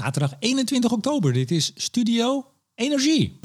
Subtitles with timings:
[0.00, 1.32] Zaterdag 21 oktober.
[1.32, 3.38] Dit is Studio Energie.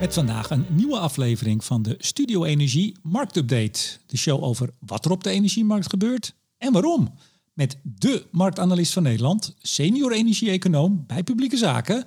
[0.00, 3.80] Met vandaag een nieuwe aflevering van de Studio Energie Marktupdate.
[4.06, 7.14] De show over wat er op de energiemarkt gebeurt en waarom.
[7.52, 12.06] Met de marktanalist van Nederland, senior energie-econoom bij publieke zaken,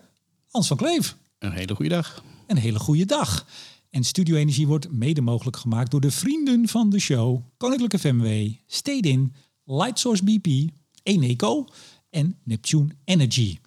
[0.50, 1.18] Hans van Kleef.
[1.40, 2.24] Een hele goede dag.
[2.48, 3.46] Een hele goede dag.
[3.90, 7.42] En Studio Energie wordt mede mogelijk gemaakt door de vrienden van de show.
[7.58, 9.34] Koninklijke FMW, Stedin,
[9.66, 10.48] Lightsource BP,
[11.04, 11.68] Eneco
[12.10, 13.58] en Neptune Energy.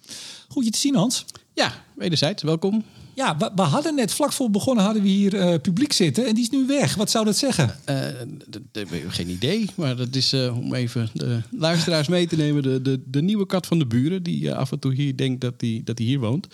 [0.47, 1.25] Goed je te zien Hans.
[1.53, 2.83] Ja, wederzijds, welkom.
[3.15, 6.33] Ja, we, we hadden net vlak voor begonnen hadden we hier eh, publiek zitten en
[6.33, 6.95] die is nu weg.
[6.95, 7.75] Wat zou dat zeggen?
[7.89, 8.07] Uh,
[9.07, 12.63] geen idee, maar dat is uh, om even de luisteraars mee te nemen.
[12.63, 15.53] De, de, de nieuwe kat van de buren die af en toe hier denkt dat
[15.57, 16.47] hij dat die hier woont.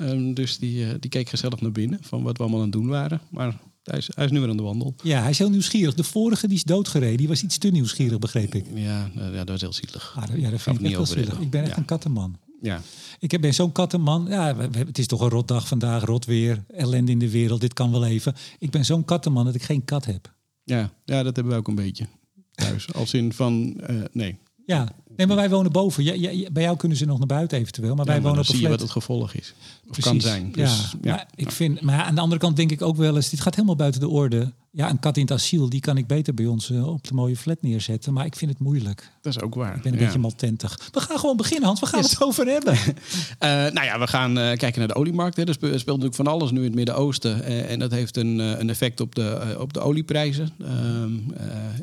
[0.00, 2.88] Um, dus die, die keek gezellig naar binnen van wat we allemaal aan het doen
[2.88, 3.20] waren.
[3.30, 4.94] Maar hij is, hij is nu weer aan de wandel.
[5.02, 5.94] Ja, hij is heel nieuwsgierig.
[5.94, 7.16] De vorige die is doodgereden.
[7.16, 8.66] Die was iets te nieuwsgierig, begreep ik.
[8.74, 10.16] Ja, ja dat was heel zielig.
[10.16, 11.40] Ah, ja, dat vind ik niet heel zielig.
[11.40, 11.76] Ik ben echt ja.
[11.76, 12.38] een kattenman.
[12.60, 12.82] Ja.
[13.18, 14.26] Ik ben zo'n kattenman.
[14.28, 17.60] Ja, het is toch een rotdag vandaag, rot weer, ellende in de wereld.
[17.60, 18.34] Dit kan wel even.
[18.58, 20.34] Ik ben zo'n kattenman dat ik geen kat heb.
[20.62, 22.06] Ja, ja dat hebben we ook een beetje
[22.54, 22.92] thuis.
[22.92, 24.38] Als in van, uh, nee.
[24.66, 26.04] Ja, nee, maar wij wonen boven.
[26.04, 28.44] Ja, ja, bij jou kunnen ze nog naar buiten eventueel, maar wij maar wonen dan
[28.44, 28.80] op zie een je flat.
[28.80, 29.54] wat het gevolg is.
[29.86, 30.04] Of Precies.
[30.04, 30.52] kan zijn.
[30.52, 33.16] Dus, ja, ja, maar ik vind, maar aan de andere kant denk ik ook wel
[33.16, 34.52] eens, dit gaat helemaal buiten de orde.
[34.76, 37.14] Ja, een kat in het asiel, die kan ik beter bij ons uh, op de
[37.14, 39.10] mooie flat neerzetten, maar ik vind het moeilijk.
[39.22, 39.76] Dat is ook waar.
[39.76, 40.04] Ik ben een ja.
[40.04, 40.78] beetje maltentig.
[40.92, 41.80] We gaan gewoon beginnen, Hans.
[41.80, 42.10] We gaan yes.
[42.10, 42.74] het over hebben.
[42.74, 42.92] uh,
[43.76, 45.36] nou ja, we gaan uh, kijken naar de oliemarkt.
[45.36, 45.44] Hè.
[45.44, 47.42] Er speelt natuurlijk van alles nu in het Midden-Oosten.
[47.68, 50.48] En dat heeft een, een effect op de, op de olieprijzen.
[50.60, 51.12] Ehm,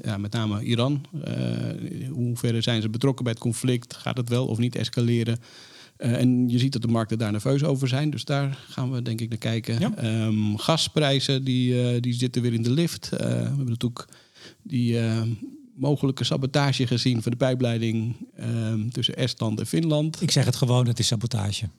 [0.03, 1.05] ja, met name Iran.
[2.11, 3.95] hoe ver zijn ze betrokken bij het conflict?
[3.95, 5.39] Gaat het wel of niet escaleren?
[6.03, 8.09] Uh, en je ziet dat de markten daar nerveus over zijn.
[8.09, 9.79] Dus daar gaan we denk ik naar kijken.
[9.79, 10.25] Ja.
[10.25, 13.09] Um, gasprijzen die, uh, die zitten weer in de lift.
[13.13, 14.07] Uh, we hebben natuurlijk
[14.61, 14.99] die
[15.75, 20.21] mogelijke sabotage gezien van de pijpleiding um, tussen Estland en Finland.
[20.21, 21.69] Ik zeg het gewoon, het is sabotage.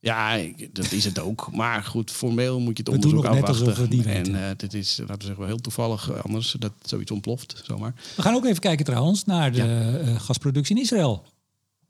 [0.00, 0.38] Ja,
[0.72, 1.48] dat is het ook.
[1.52, 3.82] Maar goed, formeel moet je het onderzoek afwachten.
[3.82, 7.10] We die en uh, dit is, laten we zeggen, wel heel toevallig anders dat zoiets
[7.10, 7.94] ontploft, zomaar.
[8.16, 9.58] We gaan ook even kijken trouwens naar de
[10.04, 10.18] ja.
[10.18, 11.24] gasproductie in Israël.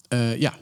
[0.09, 0.55] Uh, ja.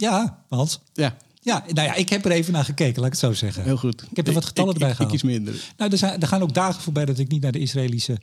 [0.00, 0.80] Ja, Hans.
[0.92, 1.16] Ja.
[1.42, 3.62] Ja, nou ja, ik heb er even naar gekeken, laat ik het zo zeggen.
[3.62, 4.02] Heel goed.
[4.10, 5.08] Ik heb er wat getallen ik, ik, gehaald.
[5.08, 5.72] Ik iets minder.
[5.76, 8.18] Nou, er, zijn, er gaan ook dagen voorbij dat ik niet naar de Israëlische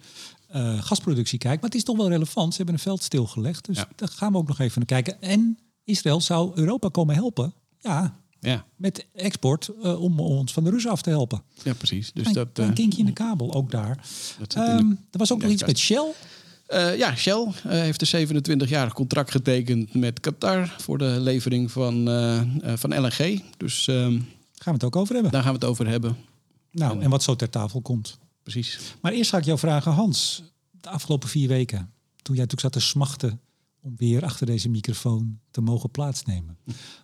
[0.56, 1.56] uh, gasproductie kijk.
[1.56, 2.52] Maar het is toch wel relevant.
[2.52, 3.66] Ze hebben een veld stilgelegd.
[3.66, 3.88] Dus Ja.
[3.96, 5.22] daar gaan we ook nog even naar kijken.
[5.22, 7.54] En Israël zou Europa komen helpen.
[7.80, 11.42] Ja, Ja, met export uh, om ons van de Russen af te helpen.
[11.64, 12.12] ja precies.
[12.14, 14.06] Dus Een dat, klein eh, kinkje in de kabel, ook daar.
[14.40, 16.12] dat Ehm, er was ook nog iets met Shell.
[16.68, 22.10] Eh, ja, Shell eh, heeft een 27-jarig contract getekend met Qatar voor de levering van,
[22.10, 22.42] eh,
[22.76, 23.44] van LNG.
[23.58, 24.20] Dus ehm,
[24.60, 25.32] Gaan we het ook over hebben.
[25.32, 26.18] daar gaan we het over hebben.
[26.72, 28.18] Nou, en wat zo ter tafel komt.
[28.44, 28.80] Precies.
[29.02, 30.44] Maar eerst ga ik jou vragen, Hans.
[30.82, 31.78] De afgelopen vier weken,
[32.22, 33.40] toen jij natuurlijk zat te smachten
[33.88, 36.58] om weer achter deze microfoon te mogen plaatsnemen.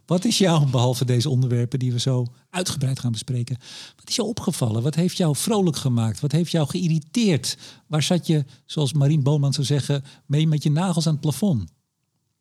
[0.05, 3.57] Wat is jou, behalve deze onderwerpen die we zo uitgebreid gaan bespreken,
[3.95, 4.83] wat is jou opgevallen?
[4.83, 6.19] Wat heeft jou vrolijk gemaakt?
[6.19, 7.57] Wat heeft jou geïrriteerd?
[7.87, 11.71] Waar zat je, zoals Marien Boomman zou zeggen, mee met je nagels aan het plafond?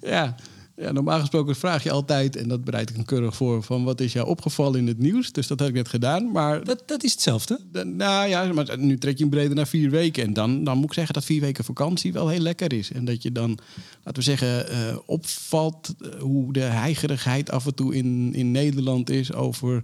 [0.00, 0.34] Ja.
[0.76, 4.00] Ja, normaal gesproken vraag je altijd, en dat bereid ik een keurig voor, van wat
[4.00, 5.32] is jou opgevallen in het nieuws?
[5.32, 6.30] Dus dat heb ik net gedaan.
[6.30, 7.58] Maar Dat, dat is hetzelfde.
[7.84, 10.24] Nou ja, maar nu trek je hem breder naar vier weken.
[10.24, 12.92] En dan, dan moet ik zeggen dat vier weken vakantie wel heel lekker is.
[12.92, 13.58] En dat je dan,
[14.02, 19.10] laten we zeggen, eh, opvalt eh, hoe de heigerigheid af en toe in, in Nederland
[19.10, 19.82] is over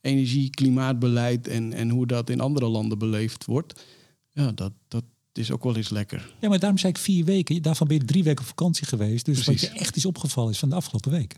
[0.00, 3.84] energie, klimaatbeleid en, en hoe dat in andere landen beleefd wordt.
[4.32, 5.04] Ja, dat, dat
[5.40, 6.32] is ook wel eens lekker.
[6.40, 7.62] Ja, maar daarom zei ik vier weken.
[7.62, 9.24] Daarvan ben je drie weken op vakantie geweest.
[9.24, 9.62] Dus Precies.
[9.62, 11.34] wat je echt is opgevallen is van de afgelopen week.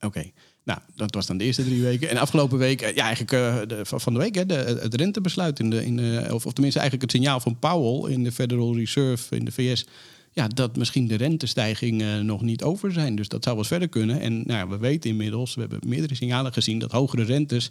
[0.00, 0.30] Oké,
[0.64, 2.08] nou, dat was dan de eerste drie weken.
[2.08, 5.58] En afgelopen week, eh, ja, eigenlijk eh, de, van de week, hè, de, het rentebesluit,
[5.58, 8.76] in de, in de, of, of tenminste eigenlijk het signaal van Powell in de Federal
[8.76, 9.86] Reserve in de VS.
[10.32, 13.16] Ja, dat misschien de rentestijgingen nog niet over zijn.
[13.16, 14.20] Dus dat zou wel eens verder kunnen.
[14.20, 17.70] En nou ja, we weten inmiddels, we hebben meerdere signalen gezien dat hogere rentes.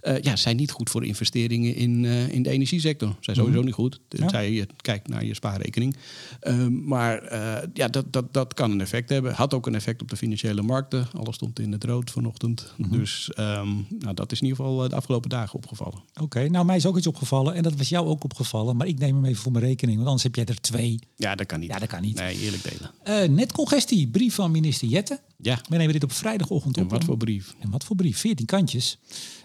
[0.00, 3.16] Eh, ja, zijn niet goed voor investeringen in, eh, in de energiesector.
[3.20, 4.00] Zijn sowieso niet goed.
[4.08, 5.96] Tenzij je kijkt naar je spaarrekening.
[6.40, 9.34] Ehm, maar eh, ja, dat, dat, dat kan een effect hebben.
[9.34, 11.08] Had ook een effect op de financiële markten.
[11.12, 12.72] Alles stond in het rood vanochtend.
[12.90, 13.68] Dus ehm,
[13.98, 16.02] nou, dat is in ieder geval eh, de afgelopen dagen opgevallen.
[16.20, 17.54] Oké, nou mij is ook iets opgevallen.
[17.54, 18.76] En dat was jou ook opgevallen.
[18.76, 19.96] Maar ik neem hem even voor mijn rekening.
[19.96, 20.98] Want anders heb jij er twee.
[21.16, 21.70] Ja, dat kan niet.
[21.70, 22.16] Ja, dat kan niet.
[22.16, 22.90] Nee, eerlijk delen.
[23.02, 25.20] Eh net congestie, brief van minister Jette.
[25.42, 26.90] Ja, We nemen dit op vrijdagochtend en op.
[26.90, 27.54] wat voor brief?
[27.58, 28.18] En wat voor brief?
[28.18, 28.98] 14 kantjes.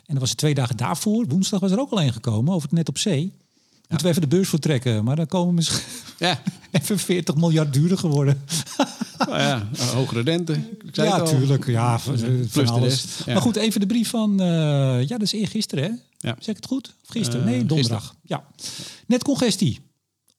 [0.06, 1.26] En er was er twee dagen daarvoor.
[1.28, 3.32] Woensdag was er ook al een gekomen over het net op zee.
[3.88, 5.04] Moeten we even de beurs voor trekken.
[5.04, 5.82] Maar dan komen we misschien
[6.20, 6.42] Ja,
[6.72, 8.42] even 40 miljard duurder geworden.
[9.18, 10.54] nou ja, hogere rente.
[10.54, 11.38] Ik zei ja, het al.
[11.38, 11.68] tuurlijk.
[11.68, 13.06] Ja, van, alles.
[13.26, 13.34] ja.
[13.34, 14.40] Maar goed, even de brief van...
[14.40, 14.48] eh,
[15.02, 15.90] ja, dat is eergisteren, hè?
[16.30, 16.36] Ja.
[16.40, 16.94] Zeg ik het goed?
[17.04, 17.42] Of gisteren?
[17.46, 18.16] Eh, nee, donderdag.
[18.22, 18.44] Ja.
[19.08, 19.80] Net congestie.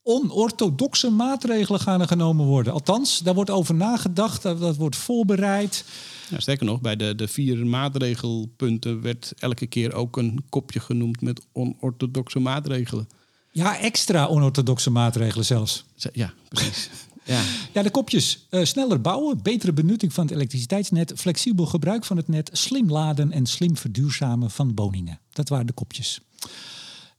[0.04, 2.72] Onorthodoxe maatregelen gaan er genomen worden.
[2.72, 5.84] Althans, daar wordt over nagedacht, dat, wordt voorbereid.
[6.30, 11.20] Ja, sterker nog, bij de, de vier maatregelpunten werd elke keer ook een kopje genoemd
[11.20, 13.08] met onorthodoxe maatregelen.
[13.50, 15.84] Ja, extra onorthodoxe maatregelen zelfs.
[16.12, 16.88] Ja, precies.
[17.26, 17.42] Ja.
[17.72, 18.46] ja, de kopjes.
[18.50, 23.32] Uh, sneller bouwen, betere benutting van het elektriciteitsnet, flexibel gebruik van het net, slim laden
[23.32, 25.20] en slim verduurzamen van woningen.
[25.32, 26.20] Dat waren de kopjes.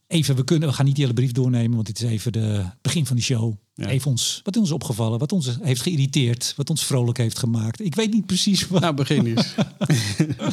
[0.07, 2.65] Even, we, kunnen, we gaan niet die hele brief doornemen, want dit is even de
[2.81, 3.53] begin van de show.
[3.73, 3.87] Ja.
[3.87, 7.81] Even ons, wat is ons opgevallen, wat ons heeft geïrriteerd, wat ons vrolijk heeft gemaakt.
[7.81, 8.81] Ik weet niet precies wat.
[8.81, 9.55] Nou, begin eens.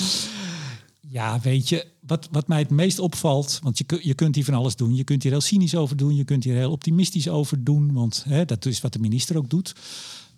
[1.13, 4.55] ja, weet je, wat, wat mij het meest opvalt, want je, je kunt hier van
[4.55, 4.95] alles doen.
[4.95, 8.25] Je kunt hier heel cynisch over doen, je kunt hier heel optimistisch over doen, want
[8.29, 9.75] hè, dat is wat de minister ook doet.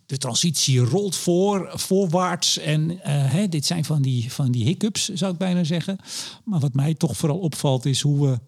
[0.07, 5.09] De transitie rolt voor, voorwaarts en uh, hè, dit zijn van die, van die hiccups,
[5.09, 5.99] zou ik bijna zeggen.
[6.45, 8.39] Maar wat mij toch vooral opvalt is hoe we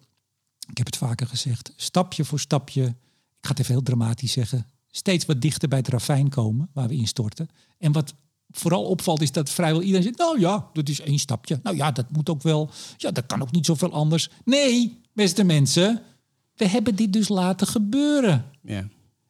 [0.69, 4.67] ik heb het vaker gezegd, stapje voor stapje, ik ga het even heel dramatisch zeggen,
[4.91, 7.49] steeds wat dichter bij het ravijn komen waar we instorten.
[7.77, 8.13] En wat
[8.49, 11.59] vooral opvalt is dat vrijwel iedereen zegt, nou ja, dat is één stapje.
[11.63, 14.29] Nou ja, dat moet ook wel, ja, dat kan ook niet zoveel anders.
[14.45, 16.01] Nee, beste mensen,
[16.55, 18.45] we hebben dit dus laten gebeuren.
[18.61, 18.87] Ja.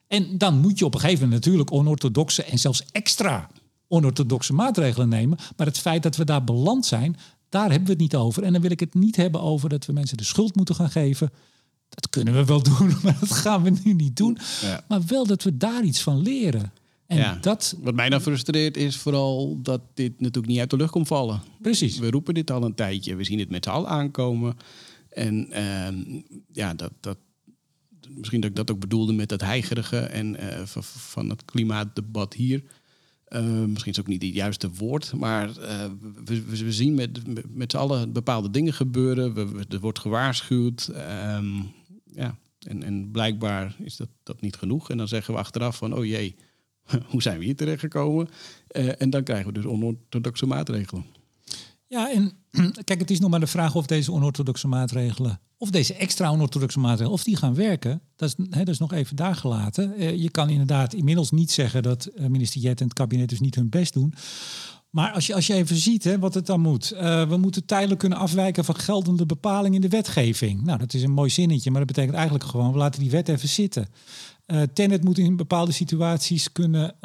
[0.07, 3.50] En dan moet je op een gegeven moment natuurlijk onorthodoxe en zelfs extra
[3.88, 5.38] onorthodoxe maatregelen nemen.
[5.57, 7.18] Maar het feit dat we daar beland zijn,
[7.50, 8.44] daar hebben we het niet over.
[8.44, 10.90] En dan wil ik het niet hebben over dat we mensen de schuld moeten gaan
[10.90, 11.30] geven.
[11.90, 14.38] Dat kunnen we wel doen, maar dat gaan we nu niet doen.
[14.88, 16.74] Maar wel dat we daar iets van leren.
[17.08, 17.38] En ja.
[17.42, 21.08] dat, Wat mij dan frustreert is vooral dat dit natuurlijk niet uit de lucht komt
[21.08, 21.42] vallen.
[21.62, 22.00] Precies.
[22.00, 23.16] We roepen dit al een tijdje.
[23.16, 24.58] We zien het met z'n allen aankomen.
[25.10, 25.88] En uh,
[26.52, 27.18] ja, dat, dat,
[28.10, 30.66] misschien dat ik dat ook bedoelde met dat heigerige en uh,
[30.96, 32.64] van het klimaatdebat hier.
[33.29, 35.85] Uh, misschien is het ook niet het juiste woord, maar uh,
[36.25, 37.21] we, we, zien met,
[37.56, 39.33] met, z'n allen bepaalde dingen gebeuren.
[39.33, 40.91] We, er wordt gewaarschuwd.
[41.35, 41.71] Um,
[42.06, 42.38] ja.
[42.59, 44.89] en, en blijkbaar is dat, dat niet genoeg.
[44.89, 46.35] En dan zeggen we achteraf van, oh jee,
[47.12, 48.29] hoe zijn we hier terechtgekomen?
[48.71, 51.06] Uh, en dan krijgen we dus onorthodoxe maatregelen.
[51.88, 52.31] Ja, en
[52.84, 56.80] kijk, het is nog maar de vraag of deze onorthodoxe maatregelen, of deze extra onorthodoxe
[56.80, 58.01] maatregelen, of die gaan werken.
[58.16, 59.94] Dat is, hè, dat is nog even daar gelaten.
[59.98, 63.39] Uh, je kan inderdaad inmiddels niet zeggen dat uh, minister Jet en het kabinet dus
[63.39, 64.13] niet hun best doen.
[64.89, 66.94] Maar als je, als je even ziet hè, wat het dan moet.
[66.94, 70.63] Uh, we moeten tijdelijk kunnen afwijken van geldende bepalingen in de wetgeving.
[70.63, 73.30] Nou, dat is een mooi zinnetje, maar dat betekent eigenlijk gewoon, we laten die wet
[73.30, 73.88] even zitten.
[74.74, 76.95] Tenet moet in bepaalde situaties kunnen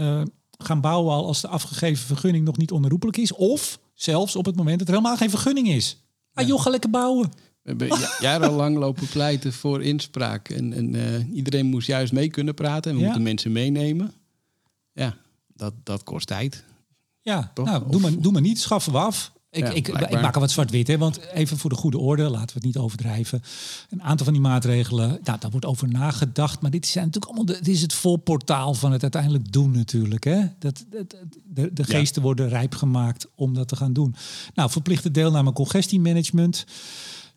[0.58, 3.32] gaan bouwen al als de afgegeven vergunning nog niet onherroepelijk is.
[3.32, 5.96] Of Zelfs op het moment dat er helemaal geen vergunning is.
[6.34, 7.32] Ah joh, ga lekker bouwen.
[7.62, 10.48] We hebben jarenlang lopen pleiten voor inspraak.
[10.48, 12.90] En, en uh, iedereen moest juist mee kunnen praten.
[12.90, 13.06] En we ja.
[13.06, 14.12] moeten mensen meenemen.
[14.92, 15.16] Ja,
[15.46, 16.64] dat, dat kost tijd.
[17.20, 17.66] Ja, Toch?
[17.66, 18.60] nou, doe, maar, doe maar niet.
[18.60, 19.32] Schaffen we af.
[19.54, 22.22] Ik, ja, ik, ik, maak er wat zwart-wit, hè, want even voor de goede orde,
[22.22, 23.42] laten we het niet overdrijven.
[23.90, 26.60] Een aantal van die maatregelen, nou, daar wordt over nagedacht.
[26.60, 30.24] Maar dit zijn natuurlijk allemaal, de, dit is het volportaal van het uiteindelijk doen natuurlijk.
[30.24, 30.40] Hè.
[30.58, 32.26] Dat, dat de, de geesten ja.
[32.26, 34.14] worden rijp gemaakt om dat te gaan doen.
[34.54, 36.64] Nou, verplichte deelname congestiemanagement.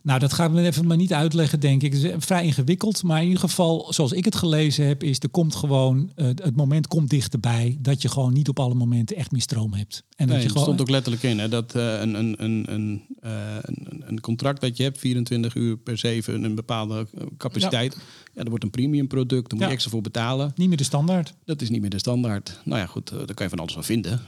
[0.06, 1.92] Nou, dat gaan we even maar niet uitleggen, denk ik.
[1.92, 3.02] Het is vrij ingewikkeld.
[3.02, 6.56] Maar in ieder geval, zoals ik het gelezen heb, is er komt gewoon, uh, het
[6.56, 10.02] moment komt dichterbij dat je gewoon niet op alle momenten echt meer stroom hebt.
[10.16, 10.64] En nee, dat je gewoon...
[10.64, 14.60] stond ook letterlijk in hè, dat uh, een, een, een, een, uh, een, een contract
[14.60, 17.06] dat je hebt, 24 uur per 7, een bepaalde
[17.36, 17.94] capaciteit.
[17.94, 18.00] Ja.
[18.24, 19.66] ja dat wordt een premium product, daar moet ja.
[19.66, 20.52] je extra voor betalen.
[20.54, 21.34] Niet meer de standaard.
[21.44, 22.60] Dat is niet meer de standaard.
[22.64, 24.20] Nou ja, goed, daar kan je van alles van vinden.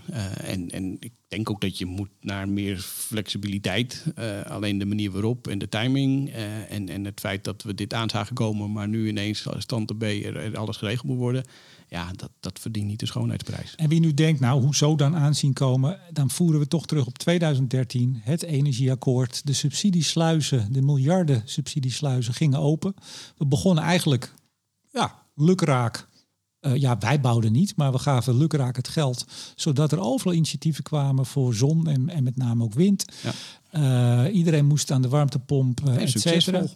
[0.43, 4.05] en, en ik denk ook dat je moet naar meer flexibiliteit.
[4.45, 7.95] alleen de manier waarop en de timing uh, en, en het feit dat we dit
[7.95, 11.45] aan zagen komen, maar nu ineens stand B er, alles geregeld moet worden.
[11.89, 13.75] Ja, dat, dat verdient niet de schoonheidsprijs.
[13.75, 16.01] En wie nu denkt, nou, hoezo dan aanzien komen?
[16.13, 19.47] Dan voeren we toch terug op 2013, het energieakkoord.
[19.47, 22.95] De subsidiesluizen, de miljarden subsidiesluizen gingen open.
[23.37, 24.35] We begonnen eigenlijk,
[24.93, 26.09] ja, lukraak
[26.61, 29.25] uh, ja, wij bouwden niet, maar we gaven lukraak het geld,
[29.57, 33.05] zodat er overal initiatieven kwamen voor zon en, en met name ook wind.
[33.23, 33.33] Ja.
[34.27, 36.71] Uh, iedereen moest aan de warmtepomp, uh, en succesvol.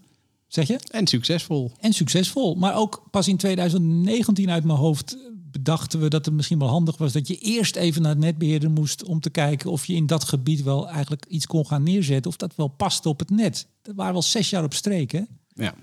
[0.47, 0.79] Zeg je?
[0.91, 1.73] En succesvol.
[1.81, 2.55] En succesvol.
[2.55, 5.17] Maar ook pas in 2019 uit mijn hoofd
[5.53, 8.71] bedachten we dat het misschien wel handig was dat je eerst even naar het netbeheerder
[8.71, 12.31] moest om te kijken of je in dat gebied wel eigenlijk iets kon gaan neerzetten
[12.31, 13.67] of dat wel paste op het net.
[13.83, 15.23] Dat waren wel zes jaar op streek, hè?
[15.55, 15.75] Ja.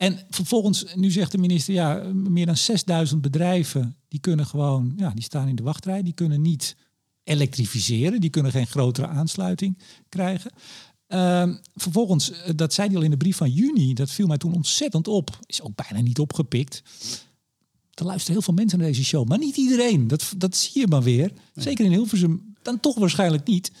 [0.00, 5.10] En vervolgens, nu zegt de minister, ja, meer dan 6000 bedrijven, die kunnen gewoon, ja,
[5.10, 6.76] die staan in de wachtrij, die kunnen niet
[7.24, 9.78] elektrificeren, die kunnen geen grotere aansluiting
[10.08, 10.50] krijgen.
[11.08, 14.54] Uh, vervolgens, dat zei hij al in de brief van juni, dat viel mij toen
[14.54, 16.82] ontzettend op, is ook bijna niet opgepikt.
[17.94, 20.08] Er luisteren heel veel mensen naar deze show, maar niet iedereen.
[20.08, 21.32] Dat, dat zie je maar weer.
[21.54, 23.72] Zeker in Hilversum, dan toch waarschijnlijk niet.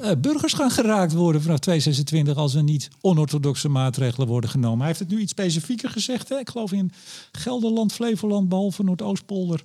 [0.00, 4.78] Eh, burgers gaan geraakt worden vanaf 2026 als er niet onorthodoxe maatregelen worden genomen.
[4.78, 6.28] Hij heeft het nu iets specifieker gezegd.
[6.28, 6.38] Hè?
[6.38, 6.92] Ik geloof in
[7.32, 9.62] Gelderland, Flevoland, behalve Noordoostpolder.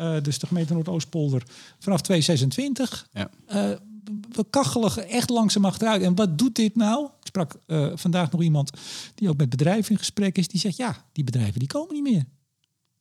[0.00, 1.42] Uh, dus de gemeente Noordoostpolder.
[1.78, 3.08] Vanaf 2026.
[3.12, 3.30] Ja.
[3.48, 3.76] Uh,
[4.32, 6.02] we kachelen echt langzaam achteruit.
[6.02, 7.04] En wat doet dit nou?
[7.04, 7.56] Ik sprak
[7.94, 8.70] vandaag nog iemand
[9.14, 10.48] die ook met bedrijven in gesprek is.
[10.48, 12.24] Die zegt, ja, die bedrijven die komen niet meer.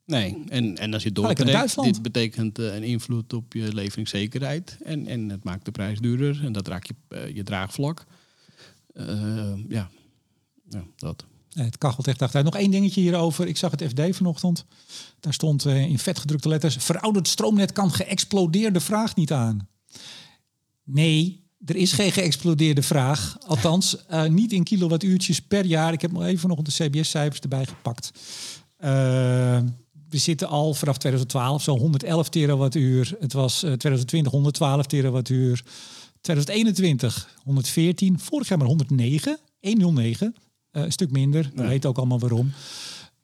[0.05, 4.77] Nee, en, en als je doortrekt, dit betekent uh, een invloed op je leveringszekerheid.
[4.83, 8.05] En, en het maakt de prijs duurder en dat raakt je, uh, je draagvlak.
[8.93, 9.89] Uh, ja.
[10.69, 11.25] ja, dat.
[11.53, 12.45] Het kachelt echt achteruit.
[12.45, 13.47] Nog één dingetje hierover.
[13.47, 14.65] Ik zag het FD vanochtend.
[15.19, 16.75] Daar stond in vetgedrukte letters...
[16.75, 19.67] verouderd stroomnet kan geëxplodeerde vraag niet aan.
[20.83, 23.37] Nee, er is geen geëxplodeerde vraag.
[23.39, 25.93] Althans, niet in kilowattuurtjes per jaar.
[25.93, 28.11] Ik heb nog even nog de CBS-cijfers erbij gepakt.
[28.79, 29.59] Uh,
[30.11, 33.15] we zitten al vanaf 2012 zo 111 terawattuur.
[33.19, 35.63] Het was uh, 2020 112 terawattuur.
[36.21, 38.19] 2021 114.
[38.19, 39.37] Vorig jaar maar 109.
[39.61, 40.35] 109.
[40.71, 41.51] een stuk minder.
[41.55, 42.51] We weten ook allemaal waarom.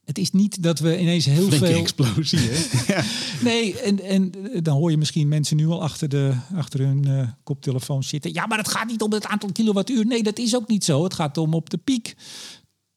[0.07, 1.79] Het is niet dat we ineens heel Flinke veel.
[1.79, 2.57] explosie, hè?
[2.93, 3.03] ja.
[3.43, 4.31] Nee, en, en
[4.63, 8.33] dan hoor je misschien mensen nu al achter, de, achter hun uh, koptelefoon zitten.
[8.33, 10.05] Ja, maar het gaat niet om het aantal kilowattuur.
[10.05, 11.03] Nee, dat is ook niet zo.
[11.03, 12.15] Het gaat om op de piek.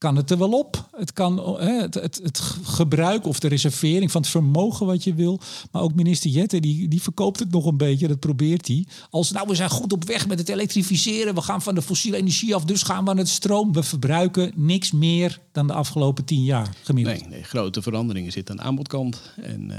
[0.01, 0.89] Kan het er wel op?
[0.97, 5.15] Het kan hè, het, het, het, gebruik of de reservering van het vermogen wat je
[5.15, 5.41] wil.
[5.71, 8.09] Maar ook minister Jette, die, die verkoopt het nog een beetje.
[8.09, 8.87] Dat probeert hij.
[9.11, 11.35] Als nou, we zijn goed op weg met het elektrificeren.
[11.35, 13.73] We gaan van de fossiele energie af, dus gaan we aan het stroom.
[13.73, 17.21] We verbruiken niks meer dan de afgelopen tien jaar gemiddeld.
[17.21, 19.33] Nee, nee grote veranderingen zitten aan de aanbodkant.
[19.43, 19.77] En uh,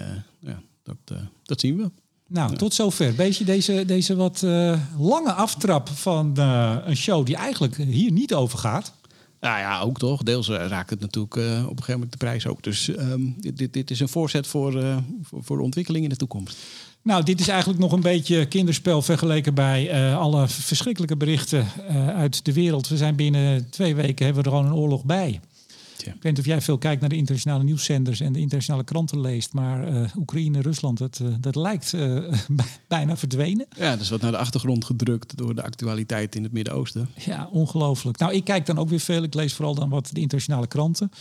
[0.51, 1.91] ja, dat, uh, dat zien we.
[2.27, 2.57] Nou, ja.
[2.57, 3.15] tot zover.
[3.15, 8.57] Beetje deze, deze wat uh, lange aftrap van een show die eigenlijk hier niet over
[8.57, 8.99] gaat.
[9.41, 10.23] Nou ja, ook toch.
[10.23, 12.63] Deels uh, raakt het natuurlijk uh, op een gegeven moment de prijs ook.
[12.63, 16.09] Dus um, dit, dit, dit, is een voorzet voor, uh, voor, voor, de ontwikkeling in
[16.09, 16.57] de toekomst.
[17.01, 21.67] Nou, dit is eigenlijk nog een beetje kinderspel vergeleken bij alle verschrikkelijke berichten
[22.15, 22.87] uit de wereld.
[22.87, 25.39] We zijn binnen twee weken hebben we er gewoon een oorlog bij.
[26.05, 26.13] Ja.
[26.13, 29.21] Ik weet niet of jij veel kijkt naar de internationale nieuwszenders en de internationale kranten
[29.21, 32.33] leest, maar uh, Oekraïne, Rusland, dat, uh, dat lijkt uh,
[32.87, 33.65] bijna verdwenen.
[33.77, 37.09] Ja, dat is wat naar de achtergrond gedrukt door de actualiteit in het Midden-Oosten.
[37.15, 38.17] Ja, ongelooflijk.
[38.17, 39.23] Nou, ik kijk dan ook weer veel.
[39.23, 41.11] Ik lees vooral dan wat de internationale kranten.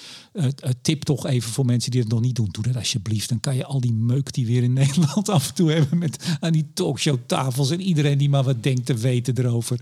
[0.82, 2.48] tip toch even voor mensen die het nog niet doen.
[2.50, 3.28] Doe dat alsjeblieft.
[3.28, 6.36] Dan kan je al die meuk die weer in Nederland af en toe hebben met
[6.40, 9.80] aan die talkshowtafels en iedereen die maar wat denkt te weten erover.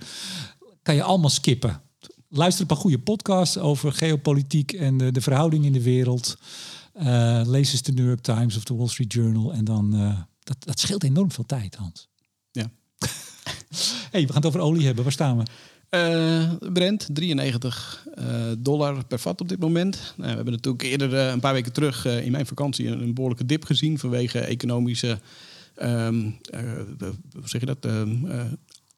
[0.82, 1.80] Kan je allemaal skippen
[2.28, 6.36] luister een paar goede podcasts over geopolitiek en de, de verhouding in de wereld.
[6.96, 9.52] Uh, lees eens de New York Times of de Wall Street Journal.
[9.52, 12.08] En dan, uh, dat, dat scheelt enorm veel tijd, Hans.
[12.50, 12.70] Ja.
[14.10, 15.02] hey, we gaan het over olie hebben.
[15.04, 15.44] Waar staan we?
[15.90, 18.06] Uh, Brent, 93
[18.58, 20.14] dollar per vat op dit moment.
[20.16, 23.46] Nou, we hebben natuurlijk eerder een paar weken terug in mijn vakantie een, een, behoorlijke
[23.46, 25.18] dip gezien vanwege economische,
[25.82, 26.38] um,
[27.32, 28.28] hoe zeg je dat, um,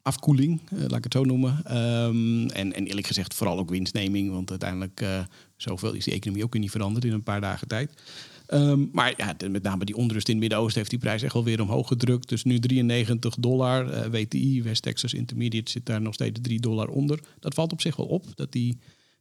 [0.02, 1.76] afkoeling, uh, laat ik het zo noemen.
[1.76, 5.20] Um, en, en eerlijk gezegd vooral ook winstneming, want uiteindelijk uh,
[5.56, 8.02] zoveel is die economie ook weer niet veranderd in een paar dagen tijd.
[8.48, 11.44] Um, maar ja, met name die onrust in het Midden-Oosten heeft die prijs echt wel
[11.44, 12.28] weer omhoog gedrukt.
[12.28, 13.94] Dus nu 93 dollar.
[13.94, 17.20] Uh, WTI, West Texas Intermediate, zit daar nog steeds 3 dollar onder.
[17.38, 18.78] Dat valt op zich wel op, dat die,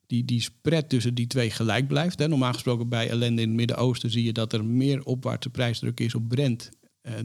[0.07, 2.19] die, die spread tussen die twee gelijk blijft.
[2.19, 2.27] Hè.
[2.27, 6.15] Normaal gesproken bij ellende in het Midden-Oosten zie je dat er meer opwaartse prijsdruk is
[6.15, 6.69] op Brent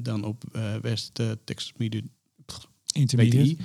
[0.01, 0.45] dan op
[0.81, 1.73] West Texas
[2.95, 3.57] Intermediate.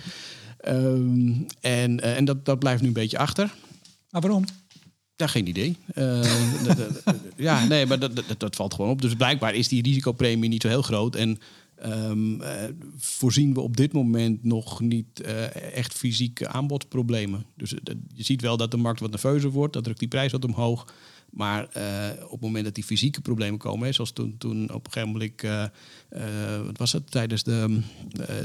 [0.67, 3.53] Um, en uh, en dat, dat blijft nu een beetje achter.
[4.09, 4.45] Maar waarom?
[5.15, 5.77] Ja, geen idee.
[5.95, 6.23] Uh,
[7.35, 9.01] ja, nee, maar dat, dat, dat, valt gewoon op.
[9.01, 11.15] Dus blijkbaar is die risicopremie niet zo heel groot.
[11.15, 11.39] En
[11.85, 12.47] um, uh,
[12.97, 17.45] voorzien we op dit moment nog niet uh, echt fysieke aanbodproblemen.
[17.55, 17.73] Dus
[18.13, 19.73] je ziet wel dat de markt wat nerveuzer wordt.
[19.73, 20.93] Dat drukt die prijs wat omhoog.
[21.29, 24.85] Maar uh, op het moment dat die fysieke problemen komen, hè, zoals toen, toen op
[24.85, 25.65] een gegeven moment, uh,
[26.09, 27.79] uh, wat was het, tijdens de,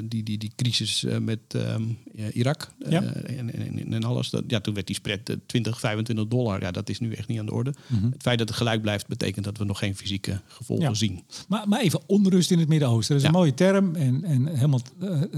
[0.04, 1.98] die, die, die crisis met um,
[2.32, 3.02] Irak ja.
[3.02, 6.60] en, en, en, alles, dat, ja, toen werd die spread 20, 25 dollar.
[6.60, 7.74] Ja, dat is nu echt niet aan de orde.
[7.86, 8.10] Mm -hmm.
[8.12, 10.94] Het feit dat het gelijk blijft, betekent dat we nog geen fysieke gevolgen ja.
[10.94, 11.22] zien.
[11.48, 13.14] Maar, maar even onrust in het Midden-Oosten.
[13.14, 13.34] Dat is ja.
[13.34, 14.82] een mooie term en, en helemaal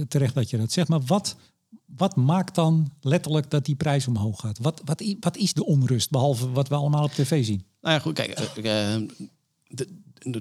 [0.09, 0.89] terecht dat je dat zegt.
[0.89, 1.37] Maar wat
[1.97, 4.59] wat maakt dan letterlijk dat die prijs omhoog gaat?
[4.59, 7.65] Wat, wat, wat is de onrust, behalve wat we allemaal op tv zien?
[7.81, 9.07] Nou ja, goed, kijk, uh,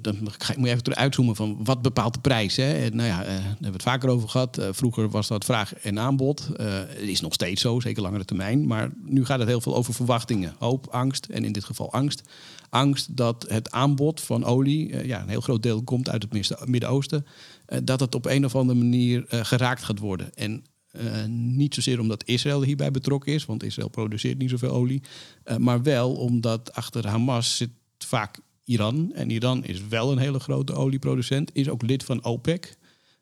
[0.01, 2.55] dan moet je even uitzoomen van wat bepaalt de prijs.
[2.55, 2.89] Hè?
[2.89, 4.59] Nou ja, uh, daar hebben we het vaker over gehad.
[4.71, 6.49] Vroeger was dat vraag en aanbod.
[6.57, 8.67] Uh, het is nog steeds zo, zeker langere termijn.
[8.67, 10.55] Maar nu gaat het heel veel over verwachtingen.
[10.57, 12.21] Hoop, angst en in dit geval angst.
[12.69, 17.25] Angst dat het aanbod van olie, ja, een heel groot deel komt uit het Midden-Oosten,
[17.83, 20.33] dat het op een of andere manier geraakt gaat worden.
[20.33, 20.63] En
[21.01, 25.01] uh, niet zozeer omdat Israël hierbij betrokken is, want Israël produceert niet zoveel olie.
[25.45, 29.11] Uh, maar wel omdat achter Hamas zit vaak Iran.
[29.13, 32.77] En Iran is wel een hele grote olieproducent, is ook lid van OPEC.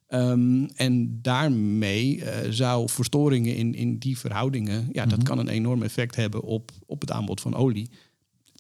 [0.08, 5.84] Ehm, en daarmee eh, zou verstoringen in, in die verhoudingen, ja, dat kan een enorm
[5.84, 7.90] effect hebben op, op het aanbod van olie.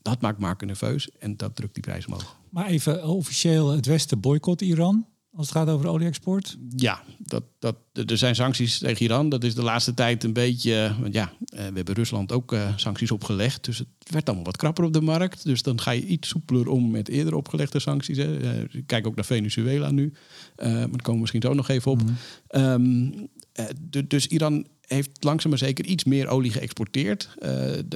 [0.02, 2.38] Dat maakt markten nerveus en dat drukt die prijs omhoog.
[2.50, 5.06] Maar even officieel, het Westen boycott Iran
[5.36, 6.58] als het gaat over olie-export?
[6.76, 7.76] Ja, dat, dat,
[8.06, 9.30] er zijn sancties tegen Iran.
[9.30, 10.96] Dat is de laatste tijd een beetje.
[11.02, 13.64] Want ja, eh, we hebben Rusland ook uh, sancties opgelegd.
[13.66, 15.44] Dus het werd allemaal wat krapper op de markt.
[15.44, 18.18] Dus dan ga je iets soepeler om met eerder opgelegde sancties.
[18.18, 18.60] Hè.
[18.62, 20.14] Uh, kijk ook naar Venezuela nu.
[20.56, 22.02] maar daar komen we misschien zo nog even op.
[22.02, 22.16] Mm
[22.48, 22.64] -hmm.
[22.64, 23.30] um,
[24.08, 27.30] dus Iran heeft langzaam maar zeker iets meer olie geëxporteerd.
[27.40, 27.50] Uh,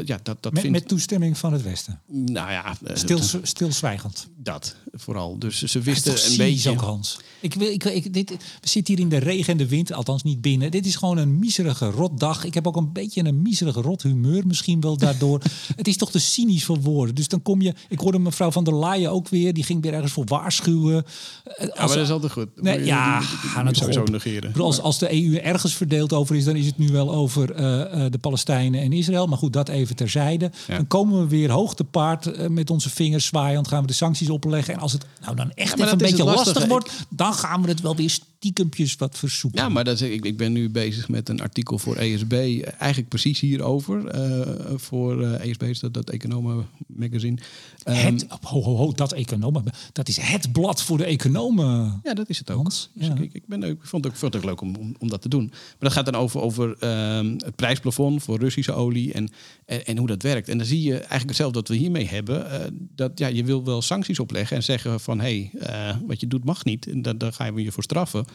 [0.06, 0.79] ja, dat, dat met, vindt...
[0.79, 2.01] met toestemming van het Westen?
[2.08, 2.77] Nou ja...
[2.88, 4.27] Uh, Stil, stilzwijgend?
[4.36, 5.39] Dat, vooral.
[5.39, 6.70] Dus ze wisten een beetje...
[6.70, 7.20] ook, Hans.
[7.39, 10.24] Ik wil, ik, ik, dit, we zitten hier in de regen en de wind, althans
[10.24, 10.72] niet binnen.
[10.72, 12.44] Dit is gewoon een miserige rotdag.
[12.44, 15.41] Ik heb ook een beetje een miserige rot humeur misschien wel daardoor.
[15.75, 17.15] het is toch te cynisch voor woorden.
[17.15, 17.74] Dus dan kom je...
[17.89, 19.53] Ik hoorde mevrouw van der Leyen ook weer.
[19.53, 21.03] Die ging weer ergens voor waarschuwen.
[21.03, 22.62] Als, ja, maar dat is altijd goed.
[22.62, 24.53] Nee, ja, gaan het sowieso negeren.
[24.53, 27.65] Als, als de EU ergens verdeeld over is, dan is het nu wel over uh,
[28.03, 29.27] uh, de Palestijnen en Israël.
[29.27, 30.51] Maar goed, dat even terzijde.
[30.67, 30.75] Ja.
[30.75, 33.67] Dan komen we weer hoog te paard uh, met onze vingers zwaaiend.
[33.67, 34.74] Gaan we de sancties opleggen.
[34.74, 37.67] En als het nou dan echt Ja, even een beetje lastig wordt, dan gaan we
[37.67, 39.65] het wel weer stiekempjes wat versoepelen.
[39.65, 42.34] Ja, maar dat is, ik, ik ben nu bezig met een artikel voor ESB.
[42.77, 44.08] Eigenlijk precies hierover.
[44.08, 47.38] eh voor eh, ESB is dat, dat Economen magazine.
[47.84, 49.63] Ehm, het, ho, ho, ho, dat economen,
[49.94, 52.00] dat is het blad voor de economen.
[52.03, 52.58] Ja, dat is het ook.
[52.58, 53.15] Hans, Dus ja.
[53.15, 55.22] ik, ik, ben, ik vond het ook, vond het ook leuk om, om, om dat
[55.22, 55.46] te doen.
[55.48, 59.29] Maar dat gaat dan over, over ehm, het prijsplafond voor Russische olie en,
[59.65, 60.50] en, hoe dat werkt.
[60.50, 62.51] En dan zie je eigenlijk hetzelfde wat we hiermee hebben.
[62.51, 66.19] eh, dat ja, je wil wel sancties opleggen en zeggen van hé, hey, eh, wat
[66.19, 66.88] je doet mag niet.
[66.88, 68.25] En da- daar gaan we je voor straffen.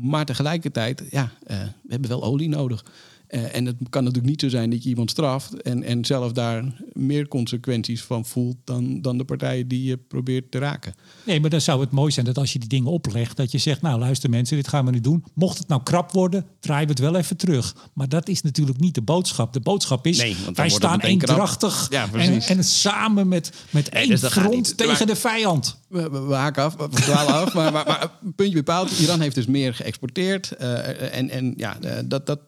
[0.00, 2.84] Maar tegelijkertijd, ja, eh, we hebben wel olie nodig.
[3.28, 6.32] Eh, en het kan natuurlijk niet zo zijn dat je iemand straft en, en zelf
[6.32, 10.94] daar meer consequenties van voelt dan, dan de partijen die je probeert te raken.
[11.26, 13.58] Nee, maar dan zou het mooi zijn dat als je die dingen oplegt, dat je
[13.58, 15.24] zegt, nou luister mensen, dit gaan we nu doen.
[15.34, 17.74] Mocht het nou krap worden, draaien we het wel even terug.
[17.92, 19.52] Maar dat is natuurlijk niet de boodschap.
[19.52, 22.46] De boodschap is, Nee, wij staan eendrachtig Ja, en, precies.
[22.46, 24.76] en samen met, met één dus front niet.
[24.76, 25.78] tegen Maar- de vijand.
[25.88, 27.54] We, we, we haken af, we dwalen af.
[27.54, 28.98] Maar, maar, maar een puntje bepaald.
[28.98, 30.52] Iran heeft dus meer geëxporteerd.
[30.52, 32.40] eh, en, en ja, eh, dat, dat,